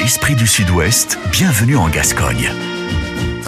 Esprit 0.00 0.34
du 0.34 0.46
Sud-Ouest, 0.46 1.18
bienvenue 1.30 1.76
en 1.76 1.90
Gascogne. 1.90 2.54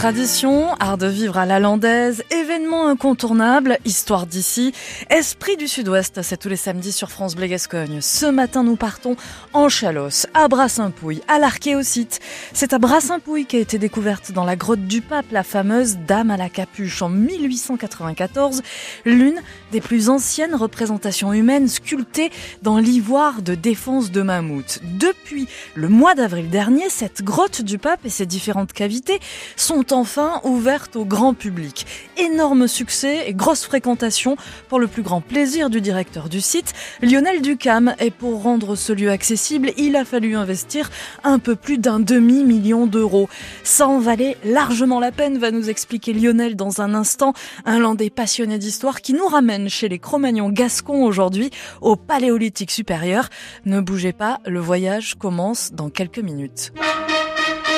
Tradition, 0.02 0.74
art 0.80 0.98
de 0.98 1.06
vivre 1.06 1.38
à 1.38 1.46
la 1.46 1.60
landaise, 1.60 2.24
événements 2.32 2.88
incontournables, 2.88 3.78
histoire 3.84 4.26
d'ici, 4.26 4.72
esprit 5.10 5.56
du 5.56 5.68
sud-ouest, 5.68 6.22
c'est 6.22 6.38
tous 6.38 6.48
les 6.48 6.56
samedis 6.56 6.90
sur 6.90 7.08
France 7.08 7.36
Bleu 7.36 7.46
Gascogne. 7.46 8.00
Ce 8.00 8.26
matin, 8.26 8.64
nous 8.64 8.74
partons 8.74 9.14
en 9.52 9.68
Chalosse, 9.68 10.26
à 10.34 10.48
Brassainpouille, 10.48 11.20
à 11.28 11.38
l'Archéosite. 11.38 12.18
C'est 12.52 12.72
à 12.72 12.80
Brassainpouille 12.80 13.46
qu'a 13.46 13.58
été 13.58 13.78
découverte 13.78 14.32
dans 14.32 14.42
la 14.42 14.56
grotte 14.56 14.88
du 14.88 15.02
Pape 15.02 15.30
la 15.30 15.44
fameuse 15.44 15.98
Dame 15.98 16.32
à 16.32 16.36
la 16.36 16.48
capuche 16.48 17.00
en 17.00 17.08
1894, 17.08 18.62
l'une 19.04 19.40
des 19.70 19.80
plus 19.80 20.08
anciennes 20.08 20.56
représentations 20.56 21.32
humaines 21.32 21.68
sculptées 21.68 22.32
dans 22.62 22.78
l'ivoire 22.78 23.40
de 23.40 23.54
défense 23.54 24.10
de 24.10 24.22
mammouth. 24.22 24.80
Depuis 24.82 25.46
le 25.76 25.88
mois 25.88 26.16
d'avril 26.16 26.50
dernier, 26.50 26.90
cette 26.90 27.22
grotte 27.22 27.62
du 27.62 27.78
Pape 27.78 28.04
et 28.04 28.10
ses 28.10 28.26
différentes 28.26 28.72
cavités 28.72 29.20
sont 29.54 29.91
enfin 29.92 30.40
ouverte 30.44 30.96
au 30.96 31.04
grand 31.04 31.34
public. 31.34 31.86
Énorme 32.16 32.66
succès 32.68 33.24
et 33.28 33.34
grosse 33.34 33.64
fréquentation 33.64 34.36
pour 34.68 34.80
le 34.80 34.86
plus 34.86 35.02
grand 35.02 35.20
plaisir 35.20 35.70
du 35.70 35.80
directeur 35.80 36.28
du 36.28 36.40
site, 36.40 36.72
Lionel 37.00 37.42
Ducam. 37.42 37.94
Et 38.00 38.10
pour 38.10 38.42
rendre 38.42 38.76
ce 38.76 38.92
lieu 38.92 39.10
accessible, 39.10 39.72
il 39.76 39.96
a 39.96 40.04
fallu 40.04 40.36
investir 40.36 40.90
un 41.24 41.38
peu 41.38 41.56
plus 41.56 41.78
d'un 41.78 42.00
demi-million 42.00 42.86
d'euros. 42.86 43.28
Ça 43.64 43.88
en 43.88 43.98
valait 43.98 44.36
largement 44.44 45.00
la 45.00 45.12
peine, 45.12 45.38
va 45.38 45.50
nous 45.50 45.70
expliquer 45.70 46.12
Lionel 46.12 46.56
dans 46.56 46.80
un 46.80 46.94
instant, 46.94 47.32
un 47.64 47.78
landais 47.78 48.10
passionné 48.10 48.58
d'histoire 48.58 49.00
qui 49.00 49.12
nous 49.12 49.26
ramène 49.26 49.68
chez 49.68 49.88
les 49.88 49.98
Cro-Magnons 49.98 50.50
gascons 50.50 51.04
aujourd'hui 51.04 51.50
au 51.80 51.96
Paléolithique 51.96 52.70
supérieur. 52.70 53.28
Ne 53.64 53.80
bougez 53.80 54.12
pas, 54.12 54.40
le 54.46 54.60
voyage 54.60 55.14
commence 55.14 55.72
dans 55.72 55.90
quelques 55.90 56.18
minutes. 56.18 56.72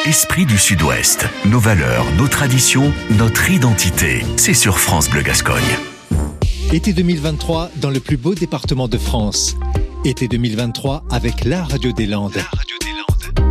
Esprit 0.06 0.44
du 0.44 0.58
Sud-Ouest. 0.58 1.26
Nos 1.46 1.58
valeurs, 1.58 2.04
nos 2.18 2.28
traditions, 2.28 2.92
notre 3.12 3.50
identité. 3.50 4.22
C'est 4.36 4.52
sur 4.52 4.78
France 4.78 5.08
Bleu 5.08 5.22
Gascogne. 5.22 5.62
Été 6.74 6.92
2023 6.92 7.70
dans 7.76 7.88
le 7.88 8.00
plus 8.00 8.18
beau 8.18 8.34
département 8.34 8.86
de 8.86 8.98
France. 8.98 9.56
Été 10.04 10.28
2023 10.28 11.04
avec 11.10 11.46
la 11.46 11.64
Radio 11.64 11.92
des 11.92 12.04
Landes. 12.04 12.36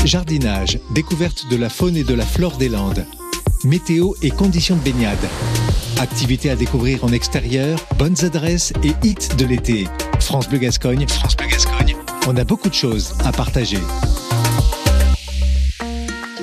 Jardinage, 0.06 0.80
découverte 0.92 1.50
de 1.50 1.56
la 1.56 1.70
faune 1.70 1.98
et 1.98 2.04
de 2.04 2.14
la 2.14 2.26
flore 2.26 2.58
des 2.58 2.70
Landes. 2.70 3.04
Météo 3.64 4.14
et 4.22 4.30
conditions 4.30 4.76
de 4.76 4.82
baignade. 4.82 5.18
Activités 6.00 6.52
à 6.52 6.56
découvrir 6.56 7.04
en 7.04 7.12
extérieur, 7.12 7.80
bonnes 7.98 8.24
adresses 8.24 8.74
et 8.84 8.94
hits 9.04 9.36
de 9.40 9.46
l'été. 9.46 9.88
France 10.20 10.48
Bleu 10.48 10.60
Gascogne. 10.60 11.08
France 11.08 11.36
Bleu 11.36 11.48
Gascogne. 11.48 11.96
On 12.28 12.38
a 12.38 12.44
beaucoup 12.44 12.70
de 12.70 12.76
choses 12.76 13.16
à 13.26 13.32
partager. 13.32 13.80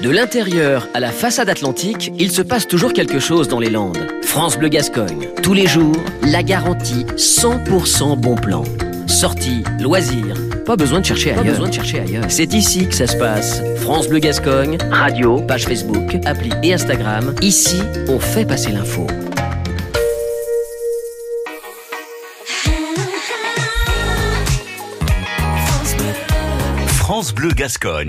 De 0.03 0.09
l'intérieur 0.09 0.89
à 0.95 1.01
la 1.01 1.11
façade 1.11 1.51
atlantique, 1.51 2.11
il 2.19 2.31
se 2.31 2.41
passe 2.41 2.67
toujours 2.67 2.95
quelque 2.95 3.19
chose 3.19 3.48
dans 3.48 3.61
les 3.61 3.69
Landes. 3.69 3.98
France 4.23 4.57
Bleu 4.57 4.70
Gascogne. 4.70 5.29
Tous 5.42 5.53
les 5.53 5.67
jours, 5.67 5.97
la 6.23 6.42
garantie 6.42 7.05
100% 7.17 8.19
bon 8.19 8.34
plan. 8.34 8.65
Sortie, 9.07 9.62
loisirs, 9.79 10.37
pas 10.65 10.77
besoin 10.77 11.01
de 11.01 11.05
chercher 11.05 11.33
ailleurs. 11.33 11.45
besoin 11.45 11.69
de 11.69 11.75
chercher 11.75 12.01
ailleurs. 12.01 12.25
C'est 12.29 12.55
ici 12.55 12.89
que 12.89 12.95
ça 12.95 13.07
se 13.07 13.17
passe. 13.19 13.61
France 13.77 14.09
Bleu 14.09 14.20
Gascogne, 14.20 14.79
radio, 14.91 15.42
page 15.42 15.67
Facebook, 15.67 16.17
appli 16.25 16.51
et 16.62 16.73
Instagram. 16.73 17.35
Ici, 17.42 17.83
on 18.09 18.19
fait 18.19 18.47
passer 18.47 18.73
l'info. 18.73 19.07
France 26.97 27.35
Bleu 27.35 27.51
Gascogne. 27.51 28.09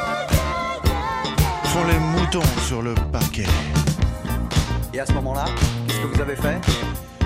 font 1.71 1.85
les 1.85 1.99
moutons 1.99 2.43
sur 2.67 2.81
le 2.81 2.93
parquet. 3.13 3.45
Et 4.93 4.99
à 4.99 5.05
ce 5.05 5.13
moment-là, 5.13 5.45
qu'est-ce 5.87 5.99
que 6.01 6.07
vous 6.07 6.21
avez 6.21 6.35
fait? 6.35 6.59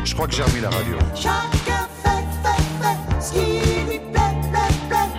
Je 0.04 0.14
crois 0.14 0.28
que 0.28 0.36
j'ai 0.36 0.44
remis 0.44 0.62
la 0.62 0.70
radio. 0.70 0.98
Chacun 1.16 1.88
fait, 2.04 2.24
fait, 2.44 2.64
fait 2.80 2.98
ce 3.20 3.34
qui 3.34 3.40
lui 3.90 4.00
plaît, 4.12 4.36
plaît, 4.52 4.76
plaît. 4.88 5.10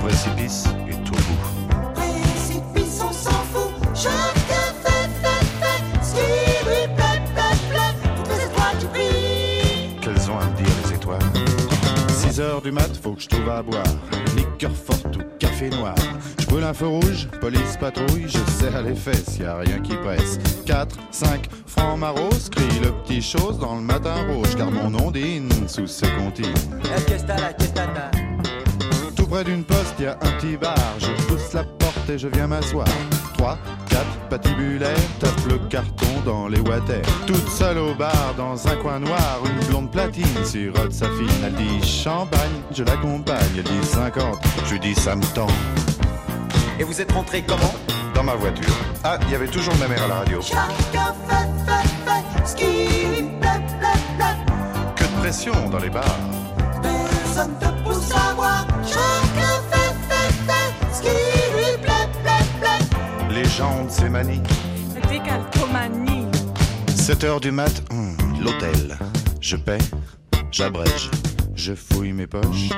Précipice 0.00 0.64
et 0.88 0.94
tout 1.04 1.12
bout. 1.12 1.94
Précipice, 1.94 3.00
on 3.08 3.12
s'en 3.12 3.30
fout. 3.52 3.70
Chacun 3.94 4.66
fait, 4.82 5.08
fait, 5.22 5.46
fait 5.60 5.82
ce 6.02 6.14
qui 6.14 6.64
lui 6.66 6.94
plaît, 6.96 7.22
plaît, 7.36 7.56
plaît. 7.70 7.94
Toutes 8.16 8.36
les 8.36 8.42
étoiles 8.42 8.78
qui 8.80 8.86
brillent. 8.86 10.00
Qu'elles 10.00 10.28
ont 10.28 10.40
à 10.40 10.44
me 10.44 10.56
dire 10.56 10.74
les 10.84 10.94
étoiles? 10.94 11.22
6 12.08 12.40
heures 12.40 12.62
du 12.62 12.72
mat, 12.72 12.90
faut 13.00 13.12
que 13.12 13.22
je 13.22 13.28
trouve 13.28 13.48
à 13.48 13.62
boire. 13.62 13.84
Liqueur 14.36 14.72
forte 14.72 15.16
ou 15.16 15.20
café 15.38 15.70
noir. 15.70 15.94
Brûle 16.52 16.64
un 16.64 16.74
feu 16.74 16.86
rouge, 16.86 17.28
police 17.40 17.78
patrouille, 17.80 18.26
je 18.26 18.52
serre 18.52 18.82
les 18.82 18.94
fesses, 18.94 19.38
y 19.38 19.44
a 19.44 19.56
rien 19.56 19.78
qui 19.78 19.96
presse. 19.96 20.38
4, 20.66 20.98
5, 21.10 21.48
francs 21.66 21.98
maros, 21.98 22.28
crie 22.50 22.78
le 22.82 22.92
petit 23.02 23.22
chose 23.22 23.58
dans 23.58 23.76
le 23.76 23.80
matin 23.80 24.16
rouge, 24.28 24.54
car 24.54 24.70
mon 24.70 24.90
nom 24.90 25.10
dîne 25.10 25.48
sous 25.66 25.86
ses 25.86 26.08
comptines. 26.10 26.52
Tout 29.16 29.26
près 29.26 29.44
d'une 29.44 29.64
poste, 29.64 29.94
y 29.98 30.04
a 30.04 30.12
un 30.12 30.30
petit 30.32 30.58
bar. 30.58 30.76
Je 30.98 31.24
pousse 31.24 31.54
la 31.54 31.64
porte 31.64 32.10
et 32.10 32.18
je 32.18 32.28
viens 32.28 32.48
m'asseoir. 32.48 32.86
3, 33.38 33.56
4, 33.88 34.04
patibulaire, 34.28 34.90
tape 35.20 35.46
le 35.48 35.56
carton 35.70 36.20
dans 36.26 36.48
les 36.48 36.60
water. 36.60 37.00
Toute 37.26 37.48
seule 37.48 37.78
au 37.78 37.94
bar, 37.94 38.34
dans 38.36 38.68
un 38.68 38.76
coin 38.76 38.98
noir, 39.00 39.40
une 39.46 39.68
blonde 39.68 39.90
platine 39.90 40.44
sirote 40.44 40.92
sa 40.92 41.06
fine. 41.06 41.30
Elle 41.46 41.54
dit 41.54 41.82
champagne, 41.82 42.60
je 42.72 42.84
l'accompagne. 42.84 43.38
Elle 43.56 43.64
dit 43.64 43.86
50, 43.86 44.38
je 44.70 44.76
dis 44.76 44.94
ça 44.94 45.16
me 45.16 45.24
tend. 45.34 45.46
Et 46.78 46.84
vous 46.84 47.00
êtes 47.00 47.12
rentré 47.12 47.42
comment 47.42 47.74
Dans 48.14 48.22
ma 48.22 48.34
voiture. 48.34 48.74
Ah, 49.04 49.18
il 49.22 49.30
y 49.30 49.34
avait 49.34 49.46
toujours 49.48 49.74
ma 49.76 49.88
mère 49.88 50.04
à 50.04 50.08
la 50.08 50.14
radio. 50.16 50.40
Que 54.96 55.04
de 55.04 55.20
pression 55.20 55.68
dans 55.70 55.78
les 55.78 55.90
bars. 55.90 56.18
Personne 56.82 57.58
te 57.58 57.66
pousse 57.82 58.10
à 58.12 58.34
voir. 58.34 58.66
Chacun 58.84 59.60
fait, 59.70 59.94
fait, 60.08 60.32
fait 60.46 60.94
ce 60.94 61.02
qui 61.02 61.08
lui 61.08 61.78
plaît, 61.82 62.08
plaît, 62.22 62.46
plaît. 62.60 63.34
Les 63.34 63.44
gens 63.44 63.84
de 63.84 63.90
ces 63.90 64.08
manies. 64.08 64.42
Décalcomanie. 65.08 66.26
7 66.88 67.24
heures 67.24 67.40
du 67.40 67.50
mat, 67.50 67.82
hum, 67.90 68.16
l'hôtel. 68.40 68.98
Je 69.40 69.56
paie, 69.56 69.78
j'abrège, 70.52 71.10
je 71.54 71.74
fouille 71.74 72.12
mes 72.12 72.28
poches. 72.28 72.70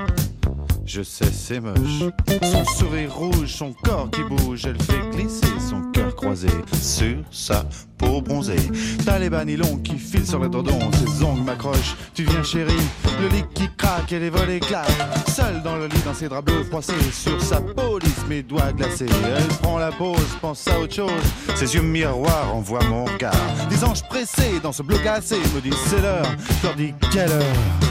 Je 0.87 1.03
sais, 1.03 1.31
c'est 1.33 1.61
moche. 1.61 2.13
Son 2.43 2.65
sourire 2.65 3.15
rouge, 3.15 3.49
son 3.49 3.73
corps 3.73 4.11
qui 4.11 4.23
bouge, 4.23 4.67
elle 4.67 4.81
fait 4.83 5.01
glisser 5.11 5.47
son 5.59 5.81
cœur 5.93 6.15
croisé 6.15 6.49
sur 6.81 7.17
sa 7.31 7.65
peau 7.97 8.21
bronzée. 8.21 8.71
T'as 9.05 9.19
les 9.19 9.31
bas 9.31 9.45
nylons 9.45 9.79
qui 9.79 9.97
filent 9.99 10.27
sur 10.27 10.39
le 10.39 10.49
dodon, 10.49 10.79
ses 10.93 11.25
ongles 11.25 11.43
m'accrochent. 11.43 11.97
Tu 12.13 12.25
viens, 12.25 12.43
chérie, 12.43 12.73
le 13.21 13.29
lit 13.29 13.45
qui 13.55 13.69
craque 13.77 14.13
et 14.13 14.19
les 14.19 14.31
volets 14.31 14.61
claquent. 14.61 14.87
Seule 15.29 15.63
dans 15.63 15.77
le 15.77 15.87
lit, 15.87 16.03
dans 16.05 16.15
ses 16.15 16.29
draps 16.29 16.45
bleus 16.45 16.65
froissés, 16.65 16.93
sur 17.13 17.41
sa 17.43 17.61
police, 17.61 18.25
mes 18.29 18.43
doigts 18.43 18.73
glacés. 18.73 19.07
Elle 19.37 19.49
prend 19.63 19.79
la 19.79 19.91
pause, 19.91 20.37
pense 20.41 20.69
à 20.69 20.79
autre 20.79 20.95
chose. 20.95 21.11
Ses 21.55 21.75
yeux 21.75 21.83
miroirs 21.83 22.55
envoient 22.55 22.85
mon 22.85 23.07
regard. 23.07 23.35
Des 23.71 23.83
anges 23.85 24.03
pressés 24.03 24.61
dans 24.63 24.73
ce 24.73 24.83
bleu 24.83 24.99
glacé 24.99 25.39
me 25.55 25.61
disent 25.61 25.75
c'est 25.87 26.03
l'heure. 26.03 26.27
Je 26.61 26.67
leur 26.67 26.77
dis 26.77 26.93
quelle 27.11 27.33
heure? 27.33 27.84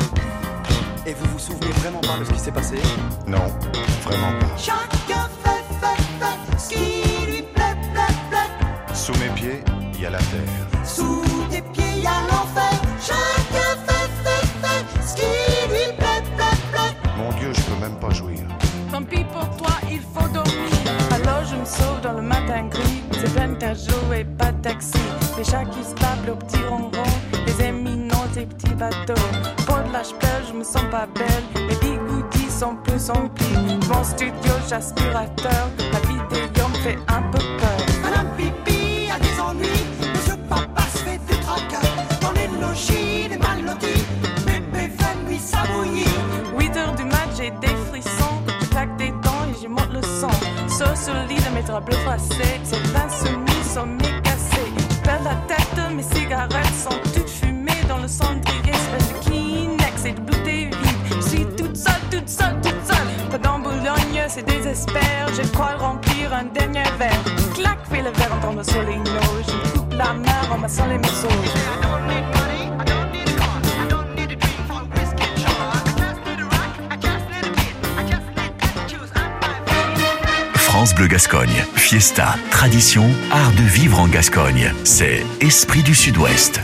Et 1.05 1.13
vous 1.13 1.25
vous 1.33 1.39
souvenez 1.39 1.71
vraiment 1.73 1.99
pas 1.99 2.17
de 2.17 2.23
ce 2.23 2.31
qui 2.31 2.39
s'est 2.39 2.51
passé? 2.51 2.77
Non, 3.27 3.45
vraiment 4.03 4.31
pas. 4.39 4.92
J'aspirateur. 35.23 35.69
La 35.91 35.99
vidéo 35.99 36.67
me 36.67 36.75
fait 36.75 36.97
un 37.07 37.21
peu 37.31 37.39
peur. 37.59 37.77
Madame 38.01 38.27
Pipi 38.37 39.09
a 39.11 39.19
des 39.19 39.39
ennuis, 39.39 39.85
Monsieur 40.13 40.37
Papa 40.49 40.81
se 40.93 40.97
fait 40.99 41.19
du 41.29 41.39
tracas. 41.41 41.81
Dans 42.21 42.31
les 42.31 42.47
logis, 42.59 43.27
les 43.29 43.37
mal 43.37 43.63
lotis, 43.65 44.05
bébé 44.45 44.91
ça 45.39 45.63
bouillit. 45.71 46.05
8 46.57 46.77
heures 46.77 46.95
du 46.95 47.03
mat, 47.05 47.29
j'ai 47.37 47.51
des 47.61 47.75
frissons. 47.89 48.41
Je 48.61 48.65
claque 48.67 48.95
des 48.97 49.11
dents 49.21 49.45
et 49.49 49.59
j'y 49.59 49.67
monte 49.67 49.91
le 49.93 50.01
son. 50.01 50.29
Sauf 50.67 50.95
sur 51.01 51.13
le 51.13 51.27
lit 51.27 51.41
de 51.41 51.55
mes 51.55 51.63
draps 51.63 51.85
bleus 51.85 51.97
froissés. 51.97 52.59
C'est 52.63 52.81
l'insoumis, 52.93 53.63
sont 53.73 53.85
mes 53.85 54.21
cassés. 54.21 54.71
Je 54.89 54.95
perds 55.03 55.23
la 55.23 55.35
tête, 55.47 55.91
mes 55.95 56.03
cigarettes 56.03 56.75
sont 56.75 56.99
toutes 57.13 57.29
fumées 57.29 57.83
dans 57.87 57.99
le 57.99 58.07
cendrier. 58.07 58.73
Espèce 58.73 59.09
de 59.09 59.29
Kleenex 59.29 60.05
et 60.05 60.13
de 60.13 60.21
bouteilles 60.21 60.69
vides. 60.69 61.15
Je 61.15 61.21
suis 61.21 61.45
toute 61.57 61.75
seule, 61.75 61.93
toute 62.11 62.29
seule, 62.29 62.55
toute 62.61 62.71
seule. 62.71 62.72
Boulogne, 64.23 64.29
c'est 64.29 64.45
désespère. 64.45 65.27
Je 65.35 65.47
crois 65.49 65.75
remplir 65.75 66.33
un 66.33 66.45
dernier 66.45 66.83
verre. 66.97 67.23
Clac, 67.55 67.77
fais 67.89 68.01
le 68.01 68.11
verre 68.11 68.33
en 68.33 68.63
sur 68.63 68.81
les 68.83 68.97
noix. 68.97 69.21
Je 69.47 69.71
coupe 69.71 69.93
la 69.93 70.13
main 70.13 70.49
en 70.51 70.57
massant 70.57 70.85
les 70.87 70.97
morceaux. 70.97 71.27
France 80.55 80.95
Bleu 80.95 81.07
Gascogne. 81.07 81.65
Fiesta, 81.75 82.35
tradition, 82.49 83.05
art 83.31 83.51
de 83.51 83.63
vivre 83.63 83.99
en 83.99 84.07
Gascogne. 84.07 84.73
C'est 84.83 85.23
Esprit 85.39 85.83
du 85.83 85.93
Sud-Ouest. 85.93 86.61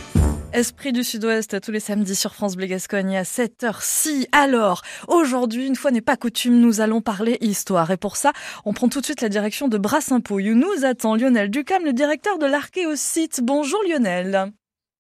Esprit 0.52 0.94
du 0.94 1.04
Sud-Ouest, 1.04 1.62
tous 1.62 1.72
les 1.72 1.80
samedis 1.80 2.16
sur 2.16 2.34
France 2.34 2.56
Bleu 2.56 2.66
Gascogne 2.66 3.16
à 3.16 3.22
7h6. 3.22 4.26
Alors, 4.32 4.82
aujourd'hui, 5.08 5.68
une 5.68 5.76
fois 5.76 5.92
n'est 5.92 6.02
pas 6.02 6.18
coutume, 6.18 6.60
nous 6.60 6.82
allons 6.82 7.02
parler 7.02 7.38
histoire. 7.40 7.92
Et 7.92 7.98
pour 7.98 8.16
ça, 8.16 8.34
on 8.66 8.74
prend 8.74 8.90
tout 8.90 9.00
de 9.00 9.06
suite 9.06 9.22
la 9.22 9.30
direction 9.30 9.68
de 9.68 9.78
Brassinpouille 9.78 10.52
où 10.52 10.56
nous 10.56 10.86
attend 10.86 11.16
Lionel 11.16 11.52
Ducam, 11.52 11.86
le 11.86 11.94
directeur 11.94 12.40
de 12.40 12.48
l'Archéosite. 12.48 13.42
Bonjour 13.44 13.80
Lionel. 13.88 14.52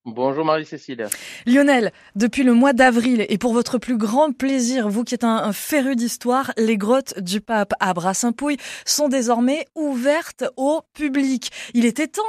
Bonjour 0.06 0.46
Marie-Cécile. 0.46 1.08
Lionel, 1.48 1.92
depuis 2.16 2.44
le 2.44 2.54
mois 2.54 2.74
d'avril, 2.74 3.26
et 3.28 3.38
pour 3.40 3.54
votre 3.54 3.80
plus 3.80 3.98
grand 3.98 4.32
plaisir, 4.32 4.88
vous 4.88 5.04
qui 5.04 5.16
êtes 5.16 5.24
un, 5.24 5.38
un 5.38 5.54
féru 5.54 5.96
d'histoire, 5.96 6.54
les 6.58 6.78
grottes 6.78 7.20
du 7.20 7.42
pape 7.42 7.74
à 7.80 7.96
Brassinpouille 7.96 8.58
sont 8.86 9.10
désormais 9.10 9.66
ouvertes 9.74 10.46
au 10.58 10.82
public. 10.94 11.52
Il 11.74 11.86
était 11.86 12.08
temps 12.08 12.22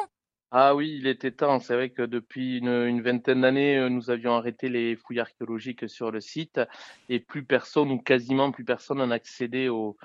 Ah 0.53 0.75
oui, 0.75 0.97
il 0.99 1.07
était 1.07 1.31
temps. 1.31 1.61
C'est 1.61 1.75
vrai 1.75 1.91
que 1.91 2.03
depuis 2.03 2.59
une, 2.59 3.01
vingtaine 3.03 3.43
d'années, 3.43 3.79
euh, 3.79 3.89
nous 3.89 4.11
avions 4.11 4.35
arrêté 4.35 4.69
les 4.69 4.97
fouilles 4.97 5.21
archéologiques 5.21 5.89
sur 5.89 6.11
le 6.11 6.21
site 6.21 6.61
et 7.09 7.21
plus 7.21 7.45
personne 7.45 7.93
ou 7.93 7.99
quasiment 7.99 8.51
plus 8.51 8.65
personne 8.65 9.05
n'a 9.05 9.15
accédé 9.15 9.69
au, 9.69 9.97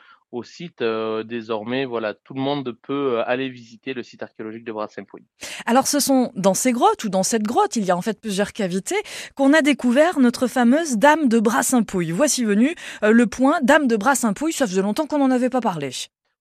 site. 0.44 0.82
Euh, 0.82 1.24
désormais, 1.24 1.86
voilà, 1.86 2.14
tout 2.14 2.34
le 2.34 2.42
monde 2.42 2.78
peut 2.84 3.16
euh, 3.16 3.24
aller 3.26 3.50
visiter 3.50 3.94
le 3.94 4.04
site 4.04 4.22
archéologique 4.22 4.66
de 4.66 4.72
Brassampouille. 4.74 5.24
Alors 5.66 5.88
ce 5.88 6.02
sont 6.02 6.32
dans 6.36 6.54
ces 6.54 6.74
grottes 6.74 7.06
ou 7.06 7.10
dans 7.10 7.24
cette 7.24 7.44
grotte, 7.44 7.78
il 7.78 7.86
y 7.86 7.92
a 7.92 7.96
en 7.96 8.02
fait 8.02 8.20
plusieurs 8.20 8.52
cavités, 8.52 9.02
qu'on 9.36 9.54
a 9.54 9.62
découvert 9.62 10.20
notre 10.20 10.48
fameuse 10.48 10.98
Dame 10.98 11.30
de 11.30 11.40
Brassinpouille. 11.40 12.12
Voici 12.12 12.44
venu 12.44 12.76
le 13.02 13.26
point 13.28 13.60
Dame 13.64 13.88
de 13.88 13.96
Brassinpouille, 13.96 14.52
ça 14.52 14.68
faisait 14.68 14.82
longtemps 14.82 15.08
qu'on 15.08 15.20
n'en 15.20 15.32
avait 15.32 15.50
pas 15.50 15.62
parlé. 15.62 15.92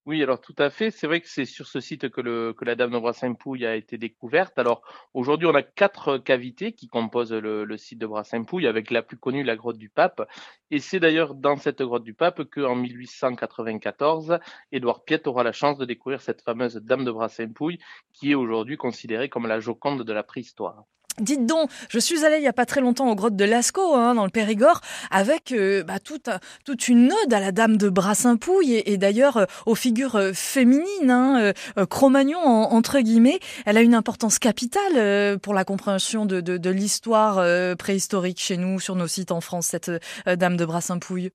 Oui, 0.07 0.23
alors 0.23 0.39
tout 0.39 0.55
à 0.59 0.69
fait. 0.69 0.91
C'est 0.91 1.07
vrai 1.07 1.23
que 1.23 1.29
c'est 1.29 1.47
sur 1.47 1.67
ce 1.67 1.81
site 1.81 2.11
que, 2.11 2.21
la 2.21 2.75
Dame 2.75 2.91
de 2.91 3.67
a 3.67 3.75
été 3.75 3.97
découverte. 3.97 4.59
Alors 4.59 4.83
aujourd'hui, 5.15 5.47
on 5.47 5.55
a 5.55 5.63
quatre 5.63 6.19
cavités 6.19 6.73
qui 6.73 6.89
composent 6.89 7.33
le, 7.33 7.77
site 7.79 8.01
de 8.01 8.07
Brassampouille, 8.07 8.67
avec 8.67 8.91
la 8.91 9.01
plus 9.03 9.17
connue, 9.17 9.45
la 9.45 9.57
grotte 9.57 9.79
du 9.79 9.89
Pape. 9.89 10.29
Et 10.71 10.79
c'est 10.79 11.01
d'ailleurs 11.01 11.35
dans 11.35 11.57
cette 11.57 11.81
grotte 11.81 12.05
du 12.05 12.13
Pape 12.13 12.45
qu'en 12.51 12.75
1894, 12.75 14.39
Édouard 14.73 15.05
Piette 15.05 15.27
aura 15.27 15.43
la 15.43 15.53
chance 15.53 15.79
de 15.79 15.87
découvrir 15.87 16.21
cette 16.21 16.43
fameuse 16.43 16.77
Dame 16.77 17.07
de 17.07 17.11
Brassampouille, 17.11 17.79
qui 18.13 18.33
est 18.33 18.35
aujourd'hui 18.35 18.77
considérée 18.77 19.31
comme 19.31 19.47
la 19.47 19.59
Joconde 19.59 20.03
de 20.03 20.13
la 20.13 20.23
préhistoire. 20.23 20.85
Dites 21.21 21.47
donc, 21.47 21.71
je 21.89 21.99
suis 22.01 22.25
allée 22.25 22.39
il 22.39 22.43
y 22.43 22.49
a 22.49 22.53
pas 22.53 22.67
très 22.67 22.81
longtemps 22.81 23.09
aux 23.09 23.15
grottes 23.15 23.37
de 23.37 23.45
Lascaux, 23.45 23.95
hein, 23.95 24.17
dans 24.17 24.25
le 24.25 24.31
Périgord, 24.31 24.81
avec 25.13 25.53
euh, 25.53 25.85
bah, 25.85 26.01
toute, 26.01 26.29
toute 26.65 26.89
une 26.89 27.13
ode 27.13 27.33
à 27.33 27.39
la 27.39 27.53
Dame 27.53 27.77
de 27.77 27.89
Brassinpouille 27.89 28.83
et, 28.85 28.97
d'ailleurs 28.97 29.37
euh, 29.37 29.45
aux 29.67 29.77
figures 29.77 30.17
euh, 30.17 30.33
féminines. 30.33 31.11
Hein, 31.11 31.53
euh, 31.77 31.87
entre 32.05 33.01
guillemets, 33.01 33.39
elle 33.67 33.77
a 33.77 33.83
une 33.83 33.95
importance 33.95 34.39
capitale 34.39 35.39
pour 35.39 35.55
la 35.55 35.65
compréhension 35.65 36.27
de, 36.27 36.41
de, 36.41 36.57
de 36.57 36.71
l'histoire 36.71 37.37
préhistorique 37.77 38.41
chez 38.41 38.57
nous, 38.57 38.81
sur 38.81 38.97
nos 38.97 39.07
sites 39.07 39.33
en 39.33 39.41
France, 39.41 39.67
cette 39.67 39.91
Dame 40.27 40.57
de 40.57 40.65
Brassinpouille. 40.65 41.31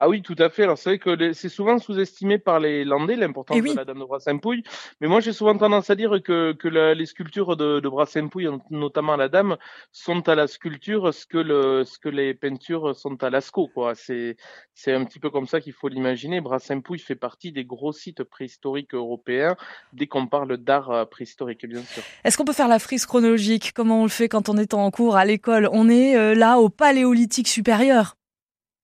Ah 0.00 0.08
oui, 0.08 0.22
tout 0.22 0.36
à 0.38 0.48
fait. 0.48 0.62
Alors 0.62 0.78
c'est 0.78 0.90
vrai 0.90 0.98
que 0.98 1.10
les- 1.10 1.34
c'est 1.34 1.48
souvent 1.48 1.78
sous-estimé 1.78 2.38
par 2.38 2.60
les 2.60 2.84
Landais 2.84 3.16
l'importance 3.16 3.56
Eh 3.56 3.60
oui. 3.60 3.72
de 3.72 3.76
la 3.76 3.84
Dame 3.84 3.98
de 3.98 4.04
Brassampouille, 4.04 4.62
mais 5.00 5.08
moi 5.08 5.18
j'ai 5.20 5.32
souvent 5.32 5.58
tendance 5.58 5.90
à 5.90 5.96
dire 5.96 6.22
que, 6.22 6.52
que 6.52 6.68
la- 6.68 6.94
les 6.94 7.06
sculptures 7.06 7.56
de, 7.56 7.80
de 7.80 7.88
Brassampouille, 7.88 8.48
notamment 8.70 9.16
la 9.16 9.28
Dame, 9.28 9.56
sont 9.90 10.28
à 10.28 10.34
la 10.36 10.46
sculpture 10.46 11.12
ce 11.12 11.26
que, 11.26 11.38
le, 11.38 11.84
ce 11.84 11.98
que 11.98 12.08
les 12.08 12.32
peintures 12.34 12.94
sont 12.94 13.20
à 13.24 13.30
Lascaux. 13.30 13.68
Quoi. 13.74 13.94
C'est, 13.96 14.36
c'est 14.74 14.92
un 14.92 15.04
petit 15.04 15.18
peu 15.18 15.30
comme 15.30 15.46
ça 15.46 15.60
qu'il 15.60 15.72
faut 15.72 15.88
l'imaginer. 15.88 16.40
Brassampouille 16.40 17.00
fait 17.00 17.16
partie 17.16 17.50
des 17.50 17.64
gros 17.64 17.92
sites 17.92 18.22
préhistoriques 18.22 18.94
européens 18.94 19.56
dès 19.92 20.06
qu'on 20.06 20.28
parle 20.28 20.58
d'art 20.58 20.90
euh, 20.90 21.04
préhistorique, 21.06 21.66
bien 21.66 21.82
sûr. 21.82 22.02
Est-ce 22.22 22.36
qu'on 22.38 22.44
peut 22.44 22.52
faire 22.52 22.68
la 22.68 22.78
frise 22.78 23.04
chronologique? 23.04 23.72
Comment 23.74 24.00
on 24.00 24.04
le 24.04 24.10
fait 24.10 24.28
quand 24.28 24.48
on 24.48 24.56
est 24.58 24.74
en 24.74 24.90
cours 24.92 25.16
à 25.16 25.24
l'école? 25.24 25.68
On 25.72 25.88
est 25.88 26.16
euh, 26.16 26.34
là 26.36 26.58
au 26.58 26.68
Paléolithique 26.68 27.48
supérieur. 27.48 28.14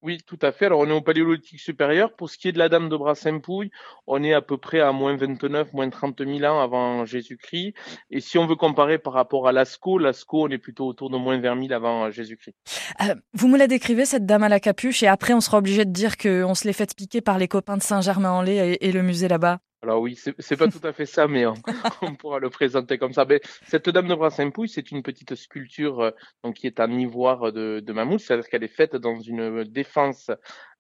Oui, 0.05 0.19
tout 0.27 0.39
à 0.43 0.53
fait. 0.53 0.67
Alors, 0.67 0.81
on 0.81 0.87
est 0.87 0.93
au 0.93 1.01
Paléolithique 1.01 1.61
supérieur. 1.61 2.13
Pour 2.13 2.29
ce 2.29 2.37
qui 2.37 2.49
est 2.49 2.53
de 2.53 2.59
la 2.59 2.69
Dame 2.69 2.91
de 2.91 2.97
Brassampouille, 2.97 3.71
on 4.07 4.23
est 4.23 4.35
à 4.35 4.43
peu 4.43 4.59
près 4.59 4.81
à 4.81 4.93
moins 4.93 5.17
29, 5.17 5.73
moins 5.73 5.89
30 5.89 6.23
000 6.23 6.45
ans 6.45 6.61
avant 6.61 7.07
Jésus-Christ. 7.07 7.73
Et 8.11 8.21
si 8.21 8.37
on 8.37 8.47
veut 8.47 8.55
comparer 8.55 8.99
par 8.99 9.15
rapport 9.15 9.49
à 9.49 9.53
Lascaux, 9.53 9.97
Lascaux, 9.97 10.45
on 10.45 10.51
est 10.51 10.59
plutôt 10.59 10.87
autour 10.87 11.09
de 11.09 11.17
moins 11.17 11.41
20 11.41 11.69
000 11.69 11.73
avant 11.73 12.11
Jésus-Christ. 12.11 12.55
Euh, 13.01 13.15
vous 13.33 13.49
me 13.49 13.57
la 13.57 13.67
décrivez, 13.67 14.05
cette 14.05 14.27
dame 14.27 14.43
à 14.43 14.51
la 14.51 14.61
capuche, 14.61 15.03
et 15.03 15.07
après 15.07 15.33
on 15.33 15.41
sera 15.41 15.57
obligé 15.57 15.87
de 15.87 15.91
dire 15.91 16.19
qu'on 16.19 16.55
se 16.55 16.67
l'est 16.67 16.75
fait 16.75 16.95
piquer 16.95 17.23
par 17.23 17.39
les 17.39 17.49
copains 17.49 17.79
de 17.79 17.83
Saint-Germain-en-Laye 17.83 18.77
et 18.79 18.93
le 18.93 19.03
musée 19.03 19.29
là-bas? 19.29 19.61
Alors 19.85 20.01
oui, 20.01 20.17
c'est 20.17 20.57
pas 20.57 20.69
tout 20.69 20.81
à 20.83 20.95
fait 20.95 21.05
ça, 21.05 21.29
mais 21.29 21.45
on, 21.45 21.53
on 22.03 22.15
pourra 22.15 22.39
le 22.39 22.49
présenter 22.49 22.97
comme 22.97 23.13
ça. 23.13 23.27
Mais 23.27 23.41
cette 23.67 23.91
Dame 23.91 24.09
de 24.09 24.15
Brassampouille, 24.15 24.71
c'est 24.71 24.91
une 24.91 25.03
petite 25.03 25.35
sculpture 25.35 26.01
euh, 26.01 26.11
donc, 26.43 26.55
qui 26.55 26.67
est 26.67 26.81
en 26.81 26.91
ivoire 26.91 27.53
de, 27.53 27.81
de 27.81 27.93
mammouth, 27.93 28.21
c'est-à-dire 28.21 28.49
qu'elle 28.49 28.65
est 28.65 28.69
faite 28.69 28.97
dans 28.97 29.21
une 29.21 29.65
défense 29.65 30.31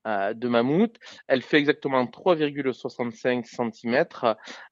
de 0.04 0.48
mammouth. 0.48 0.96
Elle 1.28 1.42
fait 1.42 1.58
exactement 1.58 2.04
3,65 2.04 3.44
cm. 3.44 4.06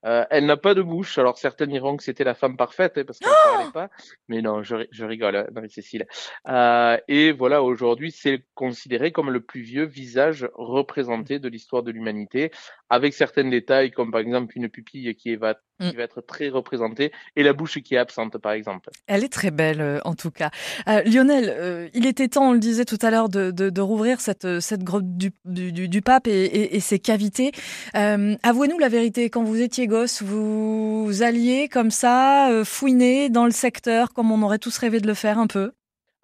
Euh, 0.04 0.24
elle 0.30 0.46
n'a 0.46 0.56
pas 0.56 0.74
de 0.74 0.82
bouche. 0.82 1.18
Alors 1.18 1.38
certains 1.38 1.66
diront 1.66 1.96
que 1.96 2.02
c'était 2.02 2.24
la 2.24 2.34
femme 2.34 2.56
parfaite 2.56 2.98
hein, 2.98 3.04
parce 3.06 3.18
qu'elle 3.18 3.30
ne 3.30 3.52
parlait 3.56 3.72
pas. 3.72 3.90
Mais 4.28 4.42
non, 4.42 4.62
je, 4.62 4.76
ri- 4.76 4.88
je 4.90 5.04
rigole, 5.04 5.36
hein, 5.36 5.46
Marie-Cécile. 5.52 6.06
Euh, 6.48 6.96
et 7.08 7.32
voilà, 7.32 7.62
aujourd'hui, 7.62 8.10
c'est 8.10 8.44
considéré 8.54 9.12
comme 9.12 9.30
le 9.30 9.40
plus 9.40 9.62
vieux 9.62 9.84
visage 9.84 10.48
représenté 10.54 11.38
de 11.38 11.48
l'histoire 11.48 11.82
de 11.82 11.90
l'humanité, 11.90 12.50
avec 12.90 13.14
certains 13.14 13.48
détails 13.48 13.90
comme 13.90 14.10
par 14.10 14.20
exemple 14.20 14.52
une 14.56 14.68
pupille 14.68 15.14
qui 15.14 15.36
va, 15.36 15.56
qui 15.82 15.94
Mm. 15.94 15.96
va 15.98 16.02
être 16.04 16.20
très 16.20 16.48
représentée 16.48 17.12
et 17.36 17.42
la 17.42 17.52
bouche 17.52 17.78
qui 17.80 17.94
est 17.94 17.98
absente, 17.98 18.38
par 18.38 18.52
exemple. 18.52 18.90
Elle 19.06 19.24
est 19.24 19.32
très 19.32 19.50
belle, 19.50 19.80
euh, 19.80 19.98
en 20.04 20.14
tout 20.14 20.30
cas. 20.30 20.50
Euh, 20.88 21.02
Lionel, 21.02 21.46
euh, 21.48 21.88
il 21.94 22.06
était 22.06 22.28
temps, 22.28 22.50
on 22.50 22.52
le 22.52 22.58
disait 22.58 22.84
tout 22.84 22.98
à 23.02 23.10
l'heure, 23.10 23.28
de, 23.28 23.50
de, 23.50 23.70
de 23.70 23.80
rouvrir 23.80 24.20
cette, 24.20 24.60
cette 24.60 24.82
grotte 24.84 25.04
du, 25.16 25.32
du, 25.44 26.02
pape 26.02 26.26
et, 26.26 26.44
et, 26.44 26.76
et 26.76 26.80
ses 26.80 26.98
cavités. 26.98 27.52
Avouez-nous 27.94 28.78
la 28.78 28.88
vérité, 28.88 29.30
quand 29.30 29.42
vous 29.42 29.60
étiez 29.60 29.86
gosse, 29.86 30.22
vous 30.22 31.22
alliez 31.22 31.68
comme 31.68 31.90
ça, 31.90 32.62
fouiner 32.64 33.28
dans 33.28 33.44
le 33.44 33.50
secteur, 33.50 34.12
comme 34.12 34.30
on 34.32 34.42
aurait 34.42 34.58
tous 34.58 34.76
rêvé 34.78 35.00
de 35.00 35.06
le 35.06 35.14
faire 35.14 35.38
un 35.38 35.46
peu? 35.46 35.72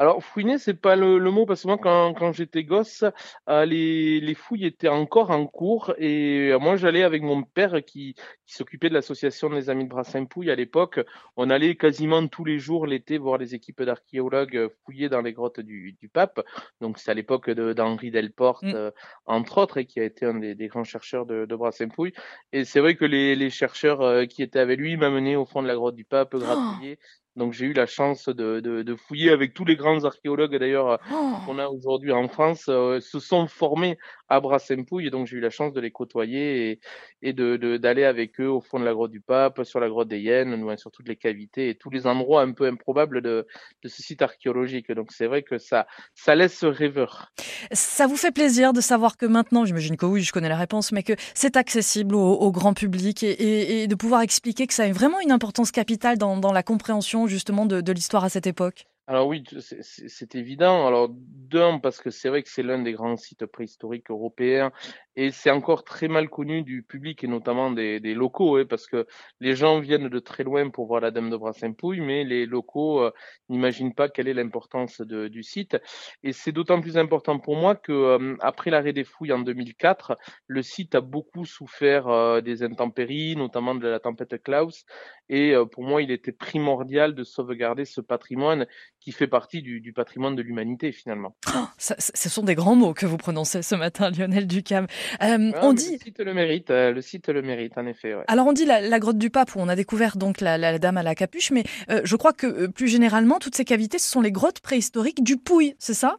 Alors, 0.00 0.22
fouiner, 0.22 0.58
c'est 0.58 0.74
pas 0.80 0.94
le, 0.94 1.18
le 1.18 1.30
mot, 1.32 1.44
parce 1.44 1.62
que 1.62 1.66
moi, 1.68 1.76
quand, 1.76 2.14
quand 2.14 2.32
j'étais 2.32 2.62
gosse, 2.62 3.02
euh, 3.48 3.64
les, 3.64 4.20
les 4.20 4.34
fouilles 4.34 4.66
étaient 4.66 4.86
encore 4.88 5.30
en 5.30 5.44
cours, 5.46 5.92
et 5.98 6.50
euh, 6.52 6.58
moi, 6.60 6.76
j'allais 6.76 7.02
avec 7.02 7.22
mon 7.22 7.42
père 7.42 7.82
qui, 7.84 8.14
qui 8.46 8.54
s'occupait 8.54 8.90
de 8.90 8.94
l'association 8.94 9.50
des 9.50 9.70
Amis 9.70 9.84
de 9.84 9.88
Brassampouille 9.88 10.52
à 10.52 10.54
l'époque. 10.54 11.00
On 11.36 11.50
allait 11.50 11.74
quasiment 11.74 12.26
tous 12.28 12.44
les 12.44 12.60
jours 12.60 12.86
l'été 12.86 13.18
voir 13.18 13.38
les 13.38 13.56
équipes 13.56 13.82
d'archéologues 13.82 14.56
euh, 14.56 14.68
fouiller 14.84 15.08
dans 15.08 15.20
les 15.20 15.32
grottes 15.32 15.58
du, 15.58 15.96
du 16.00 16.08
pape. 16.08 16.44
Donc, 16.80 16.98
c'est 16.98 17.10
à 17.10 17.14
l'époque 17.14 17.50
de- 17.50 17.72
d'Henri 17.72 18.12
Delporte, 18.12 18.62
Mm. 18.62 18.74
euh, 18.74 18.90
entre 19.26 19.58
autres, 19.58 19.78
et 19.78 19.84
qui 19.84 19.98
a 19.98 20.04
été 20.04 20.26
un 20.26 20.34
des, 20.34 20.54
des 20.54 20.68
grands 20.68 20.84
chercheurs 20.84 21.26
de, 21.26 21.44
de 21.44 21.56
Brassampouille. 21.56 22.12
Et 22.52 22.64
c'est 22.64 22.78
vrai 22.78 22.94
que 22.94 23.04
les, 23.04 23.34
les 23.34 23.50
chercheurs 23.50 24.00
euh, 24.02 24.26
qui 24.26 24.44
étaient 24.44 24.60
avec 24.60 24.78
lui 24.78 24.96
m'amenaient 24.96 25.34
au 25.36 25.44
fond 25.44 25.60
de 25.62 25.66
la 25.66 25.74
grotte 25.74 25.96
du 25.96 26.04
pape, 26.04 26.36
gratouiller 26.36 26.98
Donc 27.38 27.52
j'ai 27.52 27.66
eu 27.66 27.72
la 27.72 27.86
chance 27.86 28.28
de, 28.28 28.60
de, 28.60 28.82
de, 28.82 28.94
fouiller 28.96 29.30
avec 29.30 29.54
tous 29.54 29.64
les 29.64 29.76
grands 29.76 30.04
archéologues 30.04 30.56
d'ailleurs 30.56 30.98
Oh. 31.10 31.36
qu'on 31.46 31.58
a 31.58 31.68
aujourd'hui 31.68 32.12
en 32.12 32.28
France, 32.28 32.66
euh, 32.68 33.00
se 33.00 33.20
sont 33.20 33.46
formés 33.46 33.98
à 34.28 34.40
Brasempouille 34.40 35.06
et 35.06 35.10
donc 35.10 35.26
j'ai 35.26 35.36
eu 35.36 35.40
la 35.40 35.50
chance 35.50 35.72
de 35.72 35.80
les 35.80 35.90
côtoyer 35.90 36.80
et, 37.22 37.32
de 37.32 37.76
d'aller 37.76 38.04
avec 38.04 38.40
eux 38.40 38.48
au 38.48 38.60
fond 38.60 38.78
de 38.78 38.84
la 38.84 38.92
grotte 38.92 39.10
du 39.10 39.20
Pape, 39.20 39.64
sur 39.64 39.80
la 39.80 39.88
grotte 39.88 40.08
des 40.08 40.20
Hyènes, 40.20 40.76
sur 40.76 40.90
toutes 40.90 41.08
les 41.08 41.16
cavités 41.16 41.70
et 41.70 41.74
tous 41.74 41.90
les 41.90 42.06
endroits 42.06 42.42
un 42.42 42.52
peu 42.52 42.66
improbables 42.66 43.22
de, 43.22 43.46
ce 43.84 44.02
site 44.02 44.22
archéologique. 44.22 44.92
Donc 44.92 45.12
c'est 45.12 45.26
vrai 45.26 45.42
que 45.42 45.58
ça, 45.58 45.86
ça 46.14 46.34
laisse 46.34 46.64
rêveur. 46.64 47.32
Ça 47.72 48.06
vous 48.06 48.16
fait 48.16 48.32
plaisir 48.32 48.72
de 48.72 48.80
savoir 48.80 49.16
que 49.16 49.26
maintenant, 49.26 49.64
j'imagine 49.64 49.96
que 49.96 50.06
oui, 50.06 50.22
je 50.22 50.32
connais 50.32 50.48
la 50.48 50.56
réponse, 50.56 50.92
mais 50.92 51.02
que 51.02 51.14
c'est 51.34 51.56
accessible 51.56 52.14
au, 52.14 52.50
grand 52.52 52.74
public 52.74 53.22
et, 53.22 53.86
de 53.86 53.94
pouvoir 53.94 54.22
expliquer 54.22 54.66
que 54.66 54.74
ça 54.74 54.84
a 54.84 54.92
vraiment 54.92 55.20
une 55.20 55.32
importance 55.32 55.70
capitale 55.70 56.18
dans, 56.18 56.52
la 56.52 56.62
compréhension 56.62 57.26
justement 57.26 57.66
de 57.66 57.92
l'histoire 57.92 58.24
à 58.24 58.28
cette 58.28 58.46
époque. 58.46 58.86
Alors 59.10 59.26
oui, 59.26 59.42
c'est 59.58 60.34
évident. 60.34 60.86
Alors 60.86 61.08
d'un, 61.10 61.78
parce 61.78 61.98
que 61.98 62.10
c'est 62.10 62.28
vrai 62.28 62.42
que 62.42 62.50
c'est 62.50 62.62
l'un 62.62 62.82
des 62.82 62.92
grands 62.92 63.16
sites 63.16 63.46
préhistoriques 63.46 64.10
européens 64.10 64.70
et 65.16 65.32
c'est 65.32 65.50
encore 65.50 65.82
très 65.82 66.06
mal 66.06 66.28
connu 66.28 66.62
du 66.62 66.84
public 66.84 67.24
et 67.24 67.26
notamment 67.26 67.72
des, 67.72 67.98
des 67.98 68.14
locaux, 68.14 68.56
hein, 68.56 68.66
parce 68.68 68.86
que 68.86 69.06
les 69.40 69.56
gens 69.56 69.80
viennent 69.80 70.08
de 70.08 70.18
très 70.20 70.44
loin 70.44 70.70
pour 70.70 70.86
voir 70.86 71.00
la 71.00 71.10
Dame 71.10 71.28
de 71.28 71.36
Brasempouille, 71.36 72.00
mais 72.00 72.22
les 72.22 72.46
locaux 72.46 73.02
euh, 73.02 73.10
n'imaginent 73.48 73.94
pas 73.94 74.08
quelle 74.08 74.28
est 74.28 74.34
l'importance 74.34 75.00
du 75.00 75.42
site. 75.42 75.76
Et 76.22 76.32
c'est 76.32 76.52
d'autant 76.52 76.80
plus 76.80 76.98
important 76.98 77.40
pour 77.40 77.56
moi 77.56 77.74
que 77.74 77.90
euh, 77.90 78.36
après 78.40 78.70
l'arrêt 78.70 78.92
des 78.92 79.02
fouilles 79.02 79.32
en 79.32 79.40
2004, 79.40 80.16
le 80.46 80.62
site 80.62 80.94
a 80.94 81.00
beaucoup 81.00 81.46
souffert 81.46 82.06
euh, 82.06 82.40
des 82.40 82.62
intempéries, 82.62 83.34
notamment 83.34 83.74
de 83.74 83.88
la 83.88 83.98
tempête 83.98 84.40
Klaus. 84.42 84.84
Et 85.30 85.52
pour 85.72 85.82
moi, 85.82 86.00
il 86.00 86.10
était 86.10 86.32
primordial 86.32 87.14
de 87.14 87.22
sauvegarder 87.22 87.84
ce 87.84 88.00
patrimoine 88.00 88.66
qui 89.08 89.12
fait 89.12 89.26
partie 89.26 89.62
du, 89.62 89.80
du 89.80 89.94
patrimoine 89.94 90.36
de 90.36 90.42
l'humanité 90.42 90.92
finalement. 90.92 91.34
Oh, 91.48 91.64
ça, 91.78 91.94
ce 91.98 92.28
sont 92.28 92.42
des 92.42 92.54
grands 92.54 92.74
mots 92.74 92.92
que 92.92 93.06
vous 93.06 93.16
prononcez 93.16 93.62
ce 93.62 93.74
matin, 93.74 94.10
Lionel 94.18 94.46
Ducam. 94.46 94.86
Euh, 95.22 95.50
ouais, 95.50 95.58
on 95.62 95.72
dit. 95.72 95.92
Le 95.92 95.98
site 95.98 96.20
le 96.20 96.34
mérite, 96.34 96.70
euh, 96.70 96.92
le 96.92 97.00
site 97.00 97.28
le 97.30 97.40
mérite 97.40 97.78
en 97.78 97.86
effet. 97.86 98.14
Ouais. 98.14 98.24
Alors 98.28 98.46
on 98.46 98.52
dit 98.52 98.66
la, 98.66 98.82
la, 98.82 98.98
grotte 98.98 99.16
du 99.16 99.30
Pape 99.30 99.56
où 99.56 99.60
on 99.60 99.68
a 99.68 99.76
découvert 99.76 100.18
donc 100.18 100.42
la, 100.42 100.58
la 100.58 100.78
dame 100.78 100.98
à 100.98 101.02
la 101.02 101.14
capuche, 101.14 101.52
mais 101.52 101.64
euh, 101.88 102.02
je 102.04 102.16
crois 102.16 102.34
que 102.34 102.66
plus 102.66 102.88
généralement 102.88 103.38
toutes 103.38 103.54
ces 103.54 103.64
cavités 103.64 103.98
ce 103.98 104.10
sont 104.10 104.20
les 104.20 104.30
grottes 104.30 104.60
préhistoriques 104.60 105.24
du 105.24 105.38
Pouille, 105.38 105.74
c'est 105.78 105.94
ça? 105.94 106.18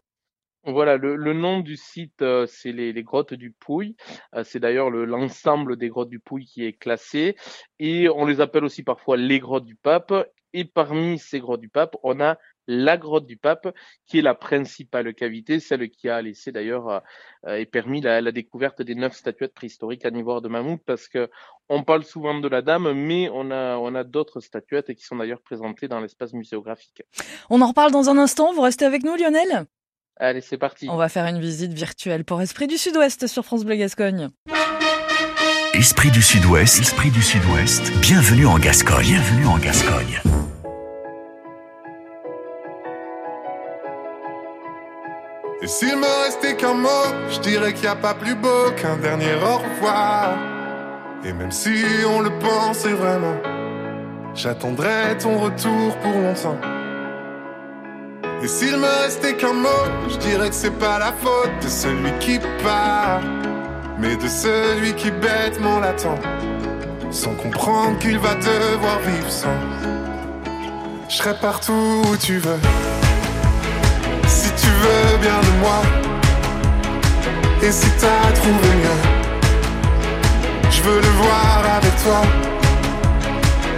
Voilà, 0.66 0.98
le, 0.98 1.16
le, 1.16 1.34
nom 1.34 1.62
du 1.62 1.78
site, 1.78 2.22
euh, 2.22 2.46
c'est 2.46 2.72
les, 2.74 2.92
les, 2.92 3.04
grottes 3.04 3.34
du 3.34 3.52
Pouille. 3.52 3.96
Euh, 4.36 4.44
c'est 4.44 4.60
d'ailleurs 4.60 4.90
l'ensemble 4.90 5.78
des 5.78 5.88
grottes 5.88 6.10
du 6.10 6.20
Pouille 6.20 6.46
qui 6.46 6.66
est 6.66 6.74
classé. 6.74 7.36
Et 7.80 8.10
on 8.10 8.26
les 8.26 8.42
appelle 8.42 8.66
aussi 8.66 8.84
parfois 8.84 9.16
les 9.16 9.40
grottes 9.40 9.66
du 9.66 9.76
Pape. 9.76 10.14
Et 10.54 10.66
parmi 10.66 11.18
ces 11.20 11.40
grottes 11.40 11.62
du 11.62 11.70
Pape, 11.70 11.96
on 12.04 12.20
a 12.20 12.38
la 12.70 12.98
grotte 12.98 13.26
du 13.26 13.36
Pape, 13.36 13.74
qui 14.06 14.20
est 14.20 14.22
la 14.22 14.36
principale 14.36 15.14
cavité, 15.16 15.60
celle 15.60 15.90
qui 15.90 16.08
a 16.08 16.22
laissé 16.22 16.52
d'ailleurs 16.52 17.02
euh, 17.48 17.56
et 17.56 17.66
permis 17.66 18.00
la, 18.00 18.22
la, 18.22 18.32
découverte 18.32 18.84
des 18.84 18.94
neuf 18.94 19.16
statuettes 19.16 19.56
préhistoriques 19.56 20.06
à 20.06 20.12
niveau 20.12 20.40
de 20.40 20.48
mammouth, 20.48 20.82
parce 20.86 21.08
que 21.08 21.30
on 21.68 21.84
parle 21.84 22.04
souvent 22.04 22.40
de 22.40 22.48
la 22.48 22.62
dame, 22.62 22.94
mais 22.94 23.28
on 23.34 23.50
a, 23.50 23.78
on 23.78 23.96
a 23.96 24.04
d'autres 24.04 24.40
statuettes 24.40 24.94
qui 24.94 25.04
sont 25.04 25.16
d'ailleurs 25.16 25.42
présentées 25.42 25.88
dans 25.88 26.00
l'espace 26.00 26.34
muséographique. 26.34 27.02
On 27.50 27.62
en 27.62 27.68
reparle 27.68 27.92
dans 27.92 28.10
un 28.10 28.18
instant. 28.18 28.54
Vous 28.54 28.62
restez 28.62 28.86
avec 28.86 29.04
nous, 29.04 29.16
Lionel? 29.16 29.66
Allez, 30.18 30.42
c'est 30.42 30.58
parti. 30.58 30.88
On 30.90 30.98
va 30.98 31.10
faire 31.10 31.26
une 31.26 31.40
visite 31.40 31.74
virtuelle 31.74 32.24
pour 32.24 32.42
Esprit 32.42 32.68
du 32.68 32.78
Sud-Ouest 32.78 33.26
sur 33.26 33.44
France 33.46 33.66
Bleu 33.66 33.76
Gascogne. 33.76 34.30
Esprit 35.74 36.12
du 36.12 36.22
Sud-Ouest, 36.22 36.80
Esprit 36.80 37.10
du 37.10 37.22
Sud-Ouest, 37.22 37.92
bienvenue 38.02 38.46
en 38.46 38.60
Gascogne, 38.60 39.06
bienvenue 39.06 39.46
en 39.46 39.58
Gascogne. 39.60 40.39
S'il 45.70 45.96
me 45.98 46.24
restait 46.26 46.56
qu'un 46.56 46.74
mot, 46.74 47.06
je 47.30 47.40
dirais 47.40 47.74
qu'il 47.74 47.84
n'y 47.84 47.90
a 47.90 47.96
pas 47.96 48.16
plus 48.16 48.34
beau 48.34 48.72
qu'un 48.76 48.98
dernier 48.98 49.36
au 49.36 49.58
revoir. 49.58 50.34
Et 51.24 51.32
même 51.32 51.52
si 51.52 51.84
on 52.08 52.22
le 52.22 52.32
pensait 52.40 52.94
vraiment, 52.94 53.36
j'attendrai 54.34 55.16
ton 55.20 55.38
retour 55.38 55.96
pour 56.02 56.12
longtemps. 56.12 56.58
Et 58.42 58.48
s'il 58.48 58.78
me 58.78 59.04
restait 59.04 59.36
qu'un 59.36 59.54
mot, 59.54 59.84
je 60.10 60.18
dirais 60.18 60.50
que 60.50 60.56
c'est 60.56 60.78
pas 60.80 60.98
la 60.98 61.14
faute 61.14 61.52
de 61.62 61.68
celui 61.68 62.12
qui 62.20 62.40
part, 62.64 63.22
mais 64.00 64.16
de 64.16 64.28
celui 64.28 64.96
qui 64.96 65.12
bêtement 65.12 65.80
l'attend, 65.80 66.18
sans 67.12 67.36
comprendre 67.36 68.00
qu'il 68.00 68.18
va 68.18 68.34
devoir 68.34 69.00
vivre 69.06 69.30
sans. 69.30 69.60
Je 71.10 71.16
serai 71.16 71.36
partout 71.36 72.04
où 72.12 72.18
tu 72.18 72.38
veux, 72.38 72.60
veux 74.84 75.18
bien 75.22 75.40
de 75.48 75.54
moi, 75.64 75.82
et 77.62 77.72
si 77.72 77.90
t'as 78.02 78.32
trouvé 78.40 78.70
mieux, 78.84 79.02
je 80.70 80.82
veux 80.82 81.02
le 81.02 81.14
voir 81.22 81.62
avec 81.78 81.96
toi. 82.04 82.22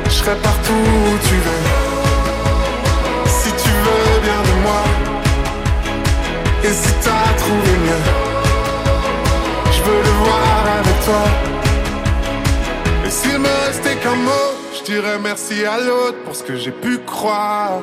Je 0.06 0.12
serai 0.12 0.36
partout 0.36 0.74
où 0.74 1.28
tu 1.28 1.36
veux. 1.36 1.92
Bien 4.24 4.42
de 4.42 4.62
moi. 4.62 4.84
Et 6.64 6.74
si 6.74 6.94
t'as 7.04 7.34
trouvé 7.38 7.72
mieux 7.86 8.04
Je 9.72 9.82
veux 9.82 10.02
le 10.04 10.14
voir 10.24 10.64
avec 10.80 11.06
toi. 11.06 11.24
Et 13.06 13.10
s'il 13.10 13.40
me 13.40 13.66
restait 13.66 13.96
qu'un 13.96 14.16
mot 14.16 14.52
Je 14.78 14.84
dirais 14.84 15.18
merci 15.24 15.66
à 15.66 15.80
l'autre 15.80 16.18
pour 16.24 16.36
ce 16.36 16.44
que 16.44 16.56
j'ai 16.56 16.72
pu 16.72 17.00
croire 17.00 17.80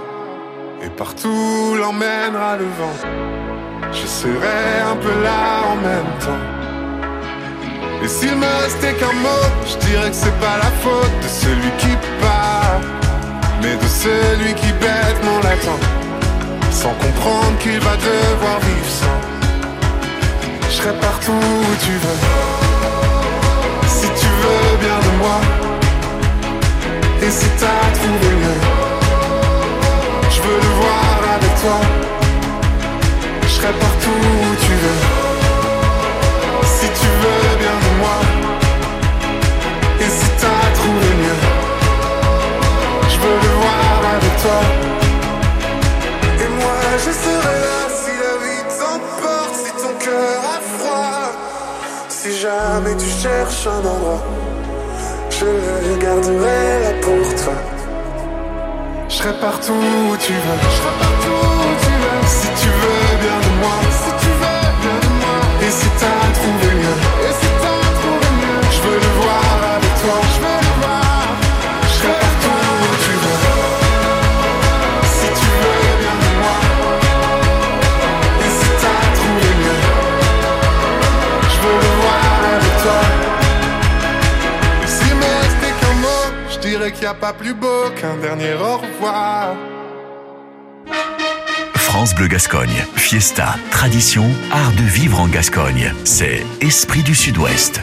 partout 0.99 1.77
l'emmènera 1.79 2.57
le 2.57 2.65
vent. 2.65 2.97
Je 3.93 4.07
serai 4.07 4.81
un 4.93 4.97
peu 4.97 5.15
là 5.23 5.63
en 5.73 5.77
même 5.77 6.13
temps. 6.25 6.45
Et 8.03 8.09
s'il 8.09 8.35
me 8.35 8.53
restait 8.63 8.95
qu'un 8.95 9.17
mot, 9.27 9.47
je 9.65 9.77
dirais 9.87 10.11
que 10.11 10.17
c'est 10.17 10.39
pas 10.41 10.57
la 10.57 10.71
faute 10.83 11.17
de 11.23 11.29
celui 11.29 11.71
qui 11.79 11.95
part, 12.21 12.81
mais 13.63 13.77
de 13.77 13.89
celui 14.05 14.55
qui 14.55 14.73
bêtement 14.73 15.39
l'attend 15.45 15.81
sans 16.71 16.95
comprendre 17.05 17.57
qu'il 17.61 17.81
va 17.81 17.95
devoir 17.97 18.59
vivre 18.61 18.93
sans. 19.01 19.21
Je 20.69 20.75
serai 20.77 20.95
partout 21.01 21.33
où 21.33 21.75
tu 21.87 21.93
veux, 22.05 22.21
si 23.87 24.07
tu 24.21 24.29
veux 24.41 24.77
bien 24.85 24.99
de 25.07 25.13
moi, 25.23 25.39
et 27.23 27.31
si 27.31 27.47
t'as 27.61 27.87
trouvé 27.99 28.31
mieux, 28.43 28.88
veux 30.49 30.61
le 30.69 30.73
voir 30.81 31.21
avec 31.37 31.55
toi. 31.63 31.79
Je 33.43 33.49
serai 33.49 33.73
partout 33.85 34.19
où 34.33 34.57
tu 34.65 34.73
veux, 34.83 35.01
si 36.77 36.87
tu 37.01 37.09
veux 37.21 37.57
bien 37.63 37.77
de 37.87 37.93
moi, 38.01 38.19
et 40.01 40.11
si 40.19 40.29
t'as 40.41 40.67
trouvé 40.79 41.09
mieux, 41.23 41.41
je 43.11 43.17
veux 43.23 43.39
le 43.47 43.53
voir 43.61 44.01
avec 44.17 44.35
toi 44.43 44.89
je 47.05 47.13
serai 47.13 47.57
là 47.67 47.81
si 48.01 48.13
la 48.25 48.35
vie 48.43 48.65
t'emporte, 48.79 49.55
si 49.63 49.71
ton 49.83 49.95
cœur 50.05 50.39
a 50.57 50.61
froid. 50.73 51.31
Si 52.09 52.31
jamais 52.39 52.97
tu 52.97 53.09
cherches 53.23 53.67
un 53.67 53.85
endroit, 53.93 54.25
je 55.31 55.47
le 55.87 55.97
garderai 56.05 57.01
toi. 57.03 57.15
Je 57.28 57.28
serai 59.19 59.33
partout 59.41 59.73
où 59.73 60.17
tu 60.17 60.33
veux, 60.33 60.61
je 60.71 60.77
partout 61.01 61.58
pas 87.15 87.33
plus 87.33 87.55
beau 87.55 87.91
qu'un 87.97 88.17
dernier 88.17 88.55
au 88.55 88.79
revoir. 88.79 89.55
France 91.75 92.15
Bleu 92.15 92.29
Gascogne, 92.29 92.85
fiesta, 92.97 93.55
tradition, 93.71 94.25
art 94.53 94.73
de 94.73 94.83
vivre 94.83 95.21
en 95.21 95.27
Gascogne, 95.27 95.93
c'est 96.05 96.45
Esprit 96.61 97.03
du 97.03 97.15
Sud-Ouest. 97.15 97.81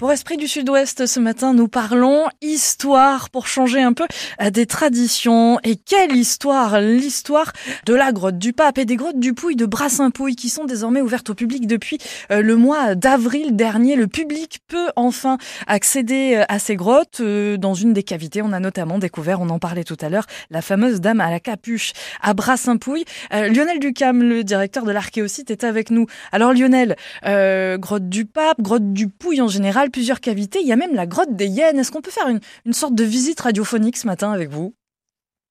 Pour 0.00 0.12
Esprit 0.12 0.38
du 0.38 0.48
Sud-Ouest, 0.48 1.04
ce 1.04 1.20
matin, 1.20 1.52
nous 1.52 1.68
parlons 1.68 2.24
histoire 2.40 3.28
pour 3.28 3.46
changer 3.46 3.82
un 3.82 3.92
peu 3.92 4.06
euh, 4.40 4.48
des 4.48 4.64
traditions. 4.64 5.60
Et 5.62 5.76
quelle 5.76 6.16
histoire? 6.16 6.80
L'histoire 6.80 7.52
de 7.84 7.92
la 7.92 8.10
grotte 8.10 8.38
du 8.38 8.54
Pape 8.54 8.78
et 8.78 8.86
des 8.86 8.96
grottes 8.96 9.20
du 9.20 9.34
Pouille 9.34 9.56
de 9.56 9.66
Brassin-Pouille 9.66 10.36
qui 10.36 10.48
sont 10.48 10.64
désormais 10.64 11.02
ouvertes 11.02 11.28
au 11.28 11.34
public 11.34 11.66
depuis 11.66 11.98
euh, 12.30 12.40
le 12.40 12.56
mois 12.56 12.94
d'avril 12.94 13.56
dernier. 13.56 13.94
Le 13.94 14.06
public 14.06 14.60
peut 14.68 14.88
enfin 14.96 15.36
accéder 15.66 16.36
euh, 16.36 16.44
à 16.48 16.58
ces 16.58 16.76
grottes. 16.76 17.20
Dans 17.20 17.74
une 17.74 17.92
des 17.92 18.02
cavités, 18.02 18.40
on 18.40 18.52
a 18.54 18.60
notamment 18.60 18.98
découvert, 18.98 19.42
on 19.42 19.50
en 19.50 19.58
parlait 19.58 19.84
tout 19.84 19.98
à 20.00 20.08
l'heure, 20.08 20.24
la 20.48 20.62
fameuse 20.62 21.02
dame 21.02 21.20
à 21.20 21.28
la 21.28 21.40
capuche 21.40 21.92
à 22.22 22.32
Brassin-Pouille. 22.32 23.04
Lionel 23.30 23.78
Ducam, 23.78 24.22
le 24.22 24.44
directeur 24.44 24.84
de 24.84 24.92
l'archéosite, 24.92 25.50
est 25.50 25.62
avec 25.62 25.90
nous. 25.90 26.06
Alors 26.32 26.54
Lionel, 26.54 26.96
grotte 27.78 28.08
du 28.08 28.24
Pape, 28.24 28.62
grotte 28.62 28.94
du 28.94 29.08
Pouille 29.08 29.42
en 29.42 29.48
général, 29.48 29.89
plusieurs 29.90 30.20
cavités. 30.20 30.60
Il 30.60 30.66
y 30.66 30.72
a 30.72 30.76
même 30.76 30.94
la 30.94 31.06
grotte 31.06 31.34
des 31.34 31.46
hyènes. 31.46 31.78
Est-ce 31.78 31.92
qu'on 31.92 32.00
peut 32.00 32.10
faire 32.10 32.28
une, 32.28 32.72
sorte 32.72 32.94
de 32.94 33.04
visite 33.04 33.40
radiophonique 33.40 33.96
ce 33.96 34.06
matin 34.06 34.32
avec 34.32 34.50
vous? 34.50 34.74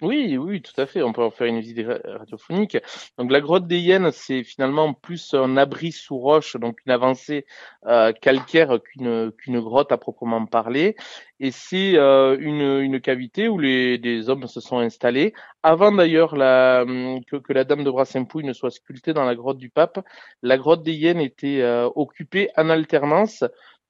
Oui, 0.01 0.38
oui, 0.38 0.62
tout 0.62 0.79
à 0.79 0.86
fait. 0.86 1.03
On 1.03 1.12
peut 1.12 1.22
en 1.22 1.29
faire 1.29 1.48
une 1.48 1.60
visite 1.60 1.86
radiophonique. 2.05 2.77
Donc, 3.17 3.31
la 3.31 3.41
grotte 3.41 3.67
des 3.67 3.79
hyènes, 3.79 4.12
c'est 4.13 4.43
finalement 4.46 4.93
plus 4.93 5.34
un 5.34 5.58
abri 5.58 5.91
sous 5.91 6.17
roche, 6.17 6.55
donc 6.55 6.77
une 6.86 6.93
avancée 6.93 7.46
euh, 7.86 8.13
calcaire 8.13 8.79
qu'une 8.81 9.60
grotte 9.60 9.91
à 9.91 9.98
proprement 9.98 10.46
parler. 10.46 10.96
Et 11.41 11.51
c'est 11.51 11.98
euh, 11.98 12.38
une, 12.39 13.00
cavité 13.01 13.50
où 13.50 13.60
les 13.60 13.98
des 13.98 14.29
hommes 14.29 14.48
se 14.48 14.62
sont 14.62 14.79
installés 14.79 15.34
avant 15.63 15.91
d'ailleurs 15.91 16.31
que, 16.31 17.53
la 17.53 17.63
Dame 17.63 17.84
de 17.84 17.91
Brassampouille 17.91 18.46
ne 18.46 18.53
soit 18.53 18.72
sculptée 18.72 19.13
dans 19.13 19.25
la 19.25 19.36
grotte 19.36 19.58
du 19.58 19.69
Pape. 19.69 20.00
La 20.41 20.58
grotte 20.58 20.84
des 20.84 20.93
hyènes 20.93 21.22
était 21.22 21.62
euh, 21.62 21.89
occupée 21.96 22.50
en 22.55 22.69
alternance 22.69 23.43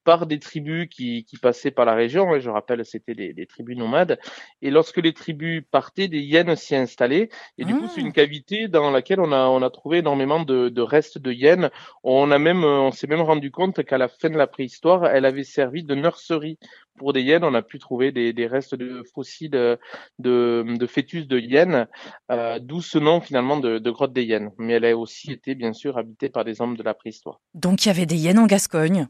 par 0.10 0.26
des 0.26 0.40
tribus 0.40 0.88
qui, 0.90 1.24
qui 1.24 1.38
passaient 1.38 1.70
par 1.70 1.86
la 1.86 1.94
région. 1.94 2.34
Hein, 2.34 2.40
je 2.40 2.50
rappelle, 2.50 2.84
c'était 2.84 3.14
des, 3.14 3.32
des, 3.32 3.46
tribus 3.46 3.78
nomades. 3.78 4.18
Et 4.64 4.72
lorsque 4.72 4.98
les 4.98 5.14
tribus 5.14 5.64
partaient, 5.70 6.08
des 6.08 6.22
hyènes 6.22 6.56
s'y 6.56 6.76
installaient. 6.76 7.30
Et 7.60 7.64
du 7.64 7.76
coup, 7.76 7.88
c'est 7.94 8.02
une 8.02 8.08
ah. 8.08 8.22
cavité 8.22 8.68
dans 8.68 8.90
laquelle 8.90 9.20
on 9.20 9.32
a, 9.32 9.46
on 9.50 9.62
a 9.62 9.70
trouvé 9.70 10.00
énormément 10.00 10.40
de, 10.44 10.70
de 10.70 10.82
restes 10.82 11.20
de 11.20 11.32
hyènes. 11.32 11.70
On 12.04 12.32
a 12.32 12.40
même, 12.40 12.64
on 12.64 12.90
s'est 12.90 13.06
même 13.06 13.22
rendu 13.22 13.52
compte 13.52 13.84
qu'à 13.84 14.00
la 14.00 14.08
fin 14.08 14.32
de 14.32 14.38
la 14.38 14.48
préhistoire, 14.48 15.06
elle 15.06 15.26
avait 15.26 15.44
servi 15.44 15.84
de 15.84 15.94
nurserie 15.94 16.58
pour 16.98 17.14
des 17.14 17.22
hyènes. 17.22 17.44
On 17.44 17.54
a 17.54 17.62
pu 17.62 17.78
trouver 17.78 18.12
des, 18.12 18.34
des 18.34 18.48
restes 18.48 18.74
de 18.74 19.04
fossiles 19.14 19.52
de, 19.52 19.78
de 20.18 20.88
fœtus 20.88 21.28
de 21.28 21.38
hyènes, 21.38 21.86
euh, 22.32 22.58
d'où 22.58 22.82
ce 22.82 22.98
nom 22.98 23.22
finalement 23.22 23.58
de, 23.58 23.78
de 23.78 23.92
grotte 23.92 24.14
des 24.14 24.24
hyènes. 24.24 24.50
Mais 24.58 24.74
elle 24.74 24.86
a 24.86 24.98
aussi 24.98 25.32
été 25.32 25.54
bien 25.54 25.74
sûr 25.74 26.00
habitée 26.00 26.30
par 26.30 26.46
des 26.46 26.62
hommes 26.62 26.78
de 26.78 26.84
la 26.84 26.96
préhistoire. 26.96 27.40
Donc 27.54 27.86
il 27.86 27.90
y 27.90 27.92
avait 27.92 28.08
des 28.08 28.18
hyènes 28.18 28.40
en 28.40 28.48
Gascogne. 28.48 29.08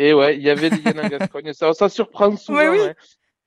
Et 0.00 0.14
ouais, 0.14 0.36
il 0.36 0.42
y 0.42 0.48
avait 0.48 0.70
des 0.70 0.78
hyènes 0.78 0.98
en 0.98 1.08
Gascogne. 1.08 1.52
Ça, 1.52 1.74
ça 1.74 1.90
surprend 1.90 2.34
souvent. 2.34 2.70
oui. 2.70 2.80
hein, 2.80 2.94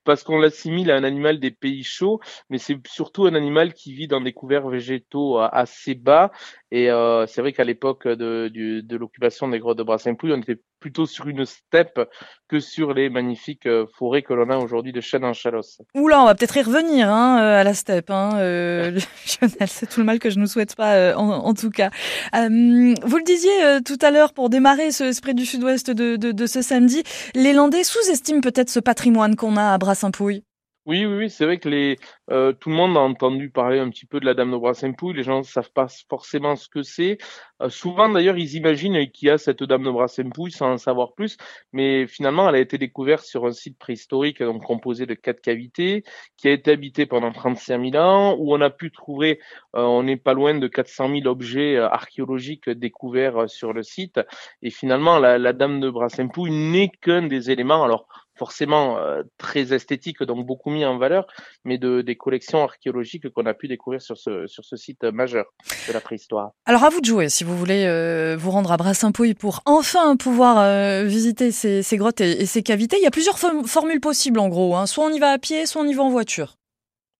parce 0.03 0.23
qu'on 0.23 0.37
l'assimile 0.37 0.91
à 0.91 0.95
un 0.97 1.03
animal 1.03 1.39
des 1.39 1.49
pays 1.49 1.83
chauds, 1.83 2.19
mais 2.49 2.57
c'est 2.57 2.77
surtout 2.87 3.25
un 3.25 3.33
animal 3.33 3.73
qui 3.73 3.93
vit 3.93 4.07
dans 4.07 4.21
des 4.21 4.33
couverts 4.33 4.67
végétaux 4.67 5.39
euh, 5.39 5.47
assez 5.51 5.95
bas. 5.95 6.31
Et 6.71 6.91
euh, 6.91 7.25
c'est 7.25 7.41
vrai 7.41 7.53
qu'à 7.53 7.63
l'époque 7.63 8.07
de, 8.07 8.49
de 8.49 8.97
l'occupation 8.97 9.47
des 9.47 9.57
grottes 9.59 9.77
de 9.79 9.83
Brassampouille, 9.83 10.33
on 10.33 10.41
était 10.41 10.59
plutôt 10.83 11.05
sur 11.05 11.29
une 11.29 11.45
steppe 11.45 12.01
que 12.49 12.59
sur 12.59 12.93
les 12.93 13.09
magnifiques 13.09 13.67
euh, 13.67 13.85
forêts 13.97 14.21
que 14.21 14.33
l'on 14.33 14.49
a 14.49 14.57
aujourd'hui 14.57 14.91
de 14.91 14.99
chênes 14.99 15.23
en 15.23 15.31
chalosse. 15.31 15.77
Oula, 15.95 16.21
on 16.21 16.25
va 16.25 16.35
peut-être 16.35 16.57
y 16.57 16.61
revenir 16.61 17.09
hein, 17.09 17.39
euh, 17.41 17.61
à 17.61 17.63
la 17.63 17.73
steppe. 17.73 18.09
Hein, 18.09 18.31
euh, 18.35 18.91
Lionel, 19.41 19.69
c'est 19.69 19.87
tout 19.87 20.01
le 20.01 20.05
mal 20.05 20.19
que 20.19 20.29
je 20.29 20.39
ne 20.39 20.45
souhaite 20.45 20.75
pas, 20.75 20.95
euh, 20.95 21.15
en, 21.15 21.29
en 21.29 21.53
tout 21.53 21.69
cas. 21.69 21.89
Euh, 22.35 22.49
vous 22.49 23.17
le 23.17 23.23
disiez 23.23 23.81
tout 23.85 23.97
à 24.01 24.11
l'heure, 24.11 24.33
pour 24.33 24.49
démarrer 24.49 24.91
ce 24.91 25.05
esprit 25.05 25.33
du 25.33 25.45
Sud-Ouest 25.45 25.89
de, 25.89 26.17
de, 26.17 26.33
de 26.33 26.45
ce 26.45 26.61
samedi, 26.61 27.03
les 27.33 27.53
Landais 27.53 27.85
sous-estiment 27.85 28.41
peut-être 28.41 28.69
ce 28.69 28.81
patrimoine 28.81 29.37
qu'on 29.37 29.55
a 29.55 29.71
à 29.71 29.77
Brassampouille. 29.77 30.43
Oui, 30.85 31.05
oui, 31.05 31.15
oui, 31.15 31.29
c'est 31.29 31.45
vrai 31.45 31.59
que 31.59 31.95
euh, 32.29 32.51
tout 32.51 32.67
le 32.69 32.75
monde 32.75 32.97
a 32.97 32.99
entendu 32.99 33.49
parler 33.49 33.79
un 33.79 33.89
petit 33.89 34.05
peu 34.05 34.19
de 34.19 34.25
la 34.25 34.33
Dame 34.33 34.51
de 34.51 34.57
Brassampouille. 34.57 35.13
Les 35.15 35.23
gens 35.23 35.37
ne 35.37 35.43
savent 35.43 35.71
pas 35.71 35.87
forcément 36.09 36.57
ce 36.57 36.67
que 36.67 36.81
c'est. 36.81 37.19
Euh, 37.61 37.69
souvent, 37.69 38.09
d'ailleurs, 38.09 38.37
ils 38.37 38.55
imaginent 38.55 39.09
qu'il 39.11 39.29
y 39.29 39.31
a 39.31 39.37
cette 39.37 39.63
Dame 39.63 39.83
de 39.83 39.91
Brassampouille 39.91 40.51
sans 40.51 40.73
en 40.73 40.77
savoir 40.77 41.13
plus. 41.13 41.37
Mais 41.71 42.05
finalement, 42.05 42.49
elle 42.49 42.55
a 42.55 42.59
été 42.59 42.77
découverte 42.77 43.23
sur 43.23 43.45
un 43.45 43.53
site 43.53 43.77
préhistorique, 43.79 44.43
donc 44.43 44.61
composé 44.63 45.05
de 45.05 45.13
quatre 45.13 45.39
cavités, 45.39 46.03
qui 46.35 46.49
a 46.49 46.51
été 46.51 46.71
habité 46.71 47.05
pendant 47.05 47.31
35 47.31 47.91
000 47.91 48.03
ans, 48.03 48.35
où 48.37 48.53
on 48.53 48.59
a 48.59 48.69
pu 48.69 48.91
trouver, 48.91 49.39
euh, 49.77 49.83
on 49.83 50.03
n'est 50.03 50.17
pas 50.17 50.33
loin 50.33 50.53
de 50.53 50.67
400 50.67 51.07
000 51.15 51.27
objets 51.27 51.77
archéologiques 51.77 52.69
découverts 52.69 53.49
sur 53.49 53.71
le 53.71 53.83
site. 53.83 54.19
Et 54.61 54.69
finalement, 54.69 55.17
la, 55.17 55.53
Dame 55.53 55.79
de 55.79 55.89
Brassampouille 55.89 56.51
n'est 56.51 56.89
qu'un 57.01 57.21
des 57.27 57.51
éléments. 57.51 57.85
Alors, 57.85 58.05
forcément 58.35 58.97
euh, 58.97 59.21
très 59.37 59.73
esthétique, 59.73 60.21
donc 60.23 60.45
beaucoup 60.45 60.69
mis 60.69 60.85
en 60.85 60.97
valeur, 60.97 61.27
mais 61.65 61.77
de, 61.77 62.01
des 62.01 62.15
collections 62.15 62.63
archéologiques 62.63 63.29
qu'on 63.29 63.45
a 63.45 63.53
pu 63.53 63.67
découvrir 63.67 64.01
sur 64.01 64.17
ce, 64.17 64.47
sur 64.47 64.63
ce 64.65 64.75
site 64.75 65.03
majeur 65.03 65.45
de 65.87 65.93
la 65.93 66.01
préhistoire. 66.01 66.51
Alors 66.65 66.83
à 66.83 66.89
vous 66.89 67.01
de 67.01 67.05
jouer 67.05 67.29
si 67.29 67.43
vous 67.43 67.57
voulez 67.57 67.85
euh, 67.85 68.35
vous 68.37 68.51
rendre 68.51 68.71
à 68.71 68.77
Brassampouille 68.77 69.33
pour 69.33 69.61
enfin 69.65 70.15
pouvoir 70.17 70.59
euh, 70.59 71.03
visiter 71.03 71.51
ces, 71.51 71.83
grottes 71.97 72.21
et, 72.21 72.45
ces 72.45 72.63
cavités. 72.63 72.97
Il 72.97 73.03
y 73.03 73.07
a 73.07 73.11
plusieurs 73.11 73.37
form- 73.37 73.65
formules 73.67 74.01
possibles 74.01 74.39
en 74.39 74.49
gros. 74.49 74.75
Hein. 74.75 74.85
Soit 74.85 75.05
on 75.05 75.09
y 75.13 75.19
va 75.19 75.31
à 75.31 75.37
pied, 75.37 75.65
soit 75.65 75.81
on 75.81 75.87
y 75.87 75.93
va 75.93 76.03
en 76.03 76.09
voiture. 76.09 76.55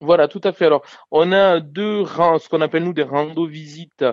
Voilà, 0.04 0.28
tout 0.28 0.40
à 0.44 0.52
fait. 0.52 0.66
Alors, 0.66 0.84
on 1.10 1.32
a 1.32 1.60
deux 1.60 2.04
ce 2.04 2.48
qu'on 2.50 2.60
appelle 2.60 2.84
nous 2.84 2.92
des 2.92 3.02
rando 3.02 3.46
visites 3.46 4.02
euh, 4.02 4.12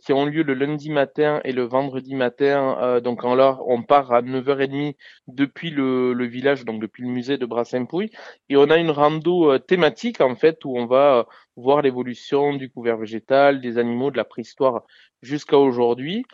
qui 0.00 0.12
ont 0.12 0.24
lieu 0.24 0.44
le 0.44 0.54
lundi 0.54 0.88
matin 0.88 1.40
et 1.44 1.52
le 1.52 1.64
vendredi 1.64 2.14
matin. 2.14 2.78
Euh, 2.80 3.00
donc, 3.00 3.24
en 3.24 3.36
on 3.66 3.82
part 3.82 4.12
à 4.12 4.22
9h30 4.22 4.94
depuis 5.26 5.70
le, 5.70 6.24
village, 6.26 6.64
donc 6.64 6.80
depuis 6.80 7.02
le 7.02 7.08
musée 7.08 7.38
de 7.38 7.46
Brassampouille. 7.46 8.10
Et 8.48 8.56
on 8.56 8.70
a 8.70 8.76
une 8.78 8.90
rando 8.90 9.50
euh, 9.52 9.58
thématique, 9.58 10.20
en 10.20 10.36
fait, 10.36 10.64
où 10.64 10.78
on 10.78 10.86
va 10.86 11.26
voir 11.56 11.82
l'évolution 11.82 12.54
du 12.54 12.70
couvert 12.70 12.96
végétal, 12.96 13.60
des 13.60 13.78
animaux, 13.78 14.10
de 14.10 14.16
la 14.16 14.24
préhistoire 14.24 14.84
jusqu'à 15.22 15.58
aujourd'hui. 15.58 16.24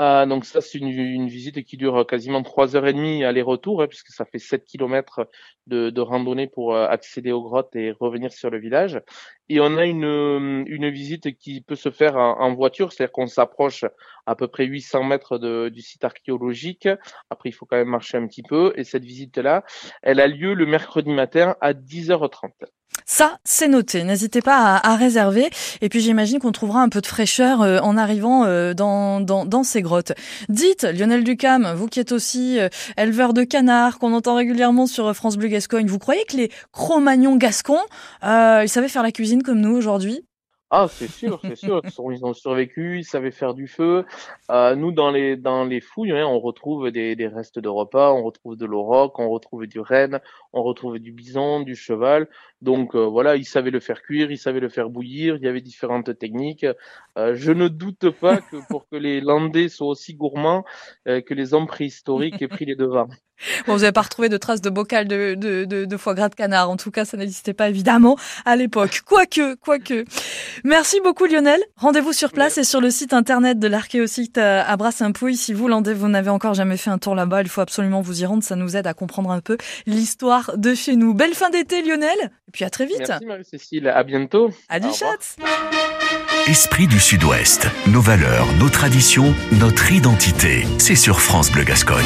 Euh, 0.00 0.26
donc 0.26 0.44
ça, 0.44 0.60
c'est 0.60 0.78
une, 0.78 1.28
visite 1.28 1.62
qui 1.64 1.76
dure 1.76 2.06
quasiment 2.06 2.42
trois 2.42 2.76
heures 2.76 2.86
et 2.86 2.92
demie 2.92 3.24
aller-retour, 3.24 3.82
hein, 3.82 3.88
puisque 3.88 4.10
ça 4.10 4.24
fait 4.24 4.38
7 4.38 4.64
kilomètres 4.64 5.28
de, 5.66 5.90
de 5.90 6.00
randonnée 6.00 6.46
pour 6.46 6.74
euh, 6.74 6.86
accéder 6.88 7.32
aux 7.32 7.42
grottes 7.42 7.74
et 7.76 7.92
revenir 7.92 8.32
sur 8.32 8.50
le 8.50 8.58
village. 8.58 9.00
Et 9.48 9.60
on 9.60 9.76
a 9.76 9.84
une, 9.84 10.64
une 10.66 10.90
visite 10.90 11.36
qui 11.38 11.60
peut 11.60 11.76
se 11.76 11.90
faire 11.90 12.16
en, 12.16 12.54
voiture, 12.54 12.92
c'est-à-dire 12.92 13.12
qu'on 13.12 13.26
s'approche 13.26 13.84
à 14.26 14.34
peu 14.34 14.48
près 14.48 14.66
800 14.66 15.04
mètres 15.04 15.38
du 15.68 15.80
site 15.80 16.04
archéologique. 16.04 16.88
Après, 17.30 17.48
il 17.48 17.52
faut 17.52 17.66
quand 17.66 17.76
même 17.76 17.88
marcher 17.88 18.18
un 18.18 18.26
petit 18.26 18.42
peu. 18.42 18.72
Et 18.76 18.84
cette 18.84 19.04
visite-là, 19.04 19.64
elle 20.02 20.20
a 20.20 20.26
lieu 20.26 20.54
le 20.54 20.66
mercredi 20.66 21.10
matin 21.10 21.56
à 21.60 21.72
10h30. 21.72 22.50
Ça, 23.10 23.38
c'est 23.42 23.68
noté. 23.68 24.04
N'hésitez 24.04 24.42
pas 24.42 24.76
à, 24.76 24.96
réserver. 24.96 25.48
Et 25.80 25.88
puis 25.88 26.00
j'imagine 26.00 26.38
qu'on 26.40 26.52
trouvera 26.52 26.82
un 26.82 26.90
peu 26.90 27.00
de 27.00 27.06
fraîcheur 27.06 27.62
euh, 27.62 27.78
en 27.78 27.96
arrivant 27.96 28.44
euh, 28.44 28.74
dans, 28.74 29.20
dans, 29.20 29.62
ces 29.62 29.80
grottes. 29.80 30.12
Dites, 30.50 30.84
Lionel 30.84 31.24
Ducam, 31.24 31.72
vous 31.74 31.86
qui 31.86 32.00
êtes 32.00 32.12
aussi 32.12 32.58
euh, 32.58 32.68
éleveur 32.98 33.32
de 33.32 33.44
canards, 33.44 33.98
qu'on 33.98 34.12
entend 34.12 34.34
régulièrement 34.34 34.86
sur 34.86 35.14
France 35.14 35.38
Bleu 35.38 35.48
Gascogne, 35.48 35.86
vous 35.86 35.98
croyez 35.98 36.24
que 36.26 36.36
les 36.36 36.50
Cro-Magnons 36.72 37.36
gascons, 37.36 37.80
ils 38.22 38.68
savaient 38.68 38.88
faire 38.88 39.02
la 39.02 39.12
cuisine 39.12 39.37
comme 39.42 39.60
nous 39.60 39.76
aujourd'hui 39.76 40.26
Ah, 40.70 40.86
c'est 40.88 41.08
sûr, 41.08 41.40
c'est 41.42 41.56
sûr. 41.56 41.82
Ils 42.10 42.24
ont 42.24 42.34
survécu, 42.34 42.98
ils 42.98 43.04
savaient 43.04 43.30
faire 43.30 43.54
du 43.54 43.66
feu. 43.68 44.04
Euh, 44.50 44.74
nous, 44.74 44.92
dans 44.92 45.10
les 45.10 45.36
dans 45.36 45.64
les 45.64 45.80
fouilles, 45.80 46.12
hein, 46.12 46.26
on 46.26 46.40
retrouve 46.40 46.90
des, 46.90 47.16
des 47.16 47.26
restes 47.28 47.58
de 47.58 47.68
repas, 47.68 48.12
on 48.12 48.22
retrouve 48.22 48.56
de 48.56 48.66
l'auroch, 48.66 49.18
on 49.18 49.30
retrouve 49.30 49.66
du 49.66 49.80
renne, 49.80 50.20
on 50.52 50.62
retrouve 50.62 50.98
du 50.98 51.12
bison, 51.12 51.60
du 51.60 51.74
cheval. 51.76 52.28
Donc 52.62 52.94
euh, 52.94 53.06
voilà, 53.06 53.36
ils 53.36 53.46
savaient 53.46 53.70
le 53.70 53.80
faire 53.80 54.02
cuire, 54.02 54.30
ils 54.30 54.38
savaient 54.38 54.60
le 54.60 54.68
faire 54.68 54.90
bouillir. 54.90 55.36
Il 55.36 55.42
y 55.42 55.48
avait 55.48 55.60
différentes 55.62 56.18
techniques. 56.18 56.66
Euh, 57.16 57.34
je 57.34 57.52
ne 57.52 57.68
doute 57.68 58.10
pas 58.10 58.38
que 58.38 58.56
pour 58.68 58.88
que 58.88 58.96
les 58.96 59.20
Landais 59.20 59.68
soient 59.68 59.88
aussi 59.88 60.14
gourmands 60.14 60.64
que 61.06 61.34
les 61.34 61.54
hommes 61.54 61.66
préhistoriques 61.66 62.42
aient 62.42 62.48
pris 62.48 62.64
les 62.66 62.76
devants. 62.76 63.08
Bon, 63.66 63.74
vous 63.74 63.80
n'avez 63.80 63.92
pas 63.92 64.02
retrouvé 64.02 64.28
de 64.28 64.36
traces 64.36 64.60
de 64.60 64.70
bocal 64.70 65.08
de, 65.08 65.34
de, 65.34 65.64
de, 65.64 65.84
de 65.84 65.96
foie 65.96 66.14
gras 66.14 66.28
de 66.28 66.34
canard. 66.34 66.70
En 66.70 66.76
tout 66.76 66.90
cas, 66.90 67.04
ça 67.04 67.16
n'existait 67.16 67.54
pas 67.54 67.68
évidemment 67.68 68.16
à 68.44 68.56
l'époque. 68.56 69.02
Quoique, 69.04 69.54
quoique. 69.56 70.04
Merci 70.64 71.00
beaucoup 71.02 71.26
Lionel. 71.26 71.60
Rendez-vous 71.76 72.12
sur 72.12 72.32
place 72.32 72.58
et 72.58 72.64
sur 72.64 72.80
le 72.80 72.90
site 72.90 73.12
internet 73.12 73.58
de 73.58 73.68
l'archéosite 73.68 74.38
à 74.38 74.68
à 74.68 74.76
Brassampouille. 74.76 75.36
Si 75.36 75.54
vous, 75.54 75.68
Landais, 75.68 75.94
vous 75.94 76.08
n'avez 76.08 76.30
encore 76.30 76.54
jamais 76.54 76.76
fait 76.76 76.90
un 76.90 76.98
tour 76.98 77.14
là-bas, 77.14 77.42
il 77.42 77.48
faut 77.48 77.60
absolument 77.60 78.00
vous 78.00 78.22
y 78.22 78.26
rendre. 78.26 78.42
Ça 78.42 78.56
nous 78.56 78.76
aide 78.76 78.86
à 78.86 78.94
comprendre 78.94 79.30
un 79.30 79.40
peu 79.40 79.56
l'histoire 79.86 80.52
de 80.56 80.74
chez 80.74 80.96
nous. 80.96 81.14
Belle 81.14 81.34
fin 81.34 81.50
d'été 81.50 81.82
Lionel. 81.82 82.18
Et 82.48 82.50
puis 82.52 82.64
à 82.64 82.70
très 82.70 82.86
vite. 82.86 83.04
Merci 83.08 83.26
Marie-Cécile, 83.26 83.88
à 83.88 84.02
bientôt. 84.02 84.50
À 84.68 84.80
du 84.80 84.88
chat. 84.92 85.36
Esprit 86.46 86.86
du 86.86 86.98
Sud-Ouest. 86.98 87.66
Nos 87.86 88.00
valeurs, 88.00 88.46
nos 88.58 88.68
traditions, 88.68 89.34
notre 89.52 89.92
identité. 89.92 90.66
C'est 90.78 90.96
sur 90.96 91.20
France 91.20 91.50
Bleu 91.50 91.64
Gascogne. 91.64 92.04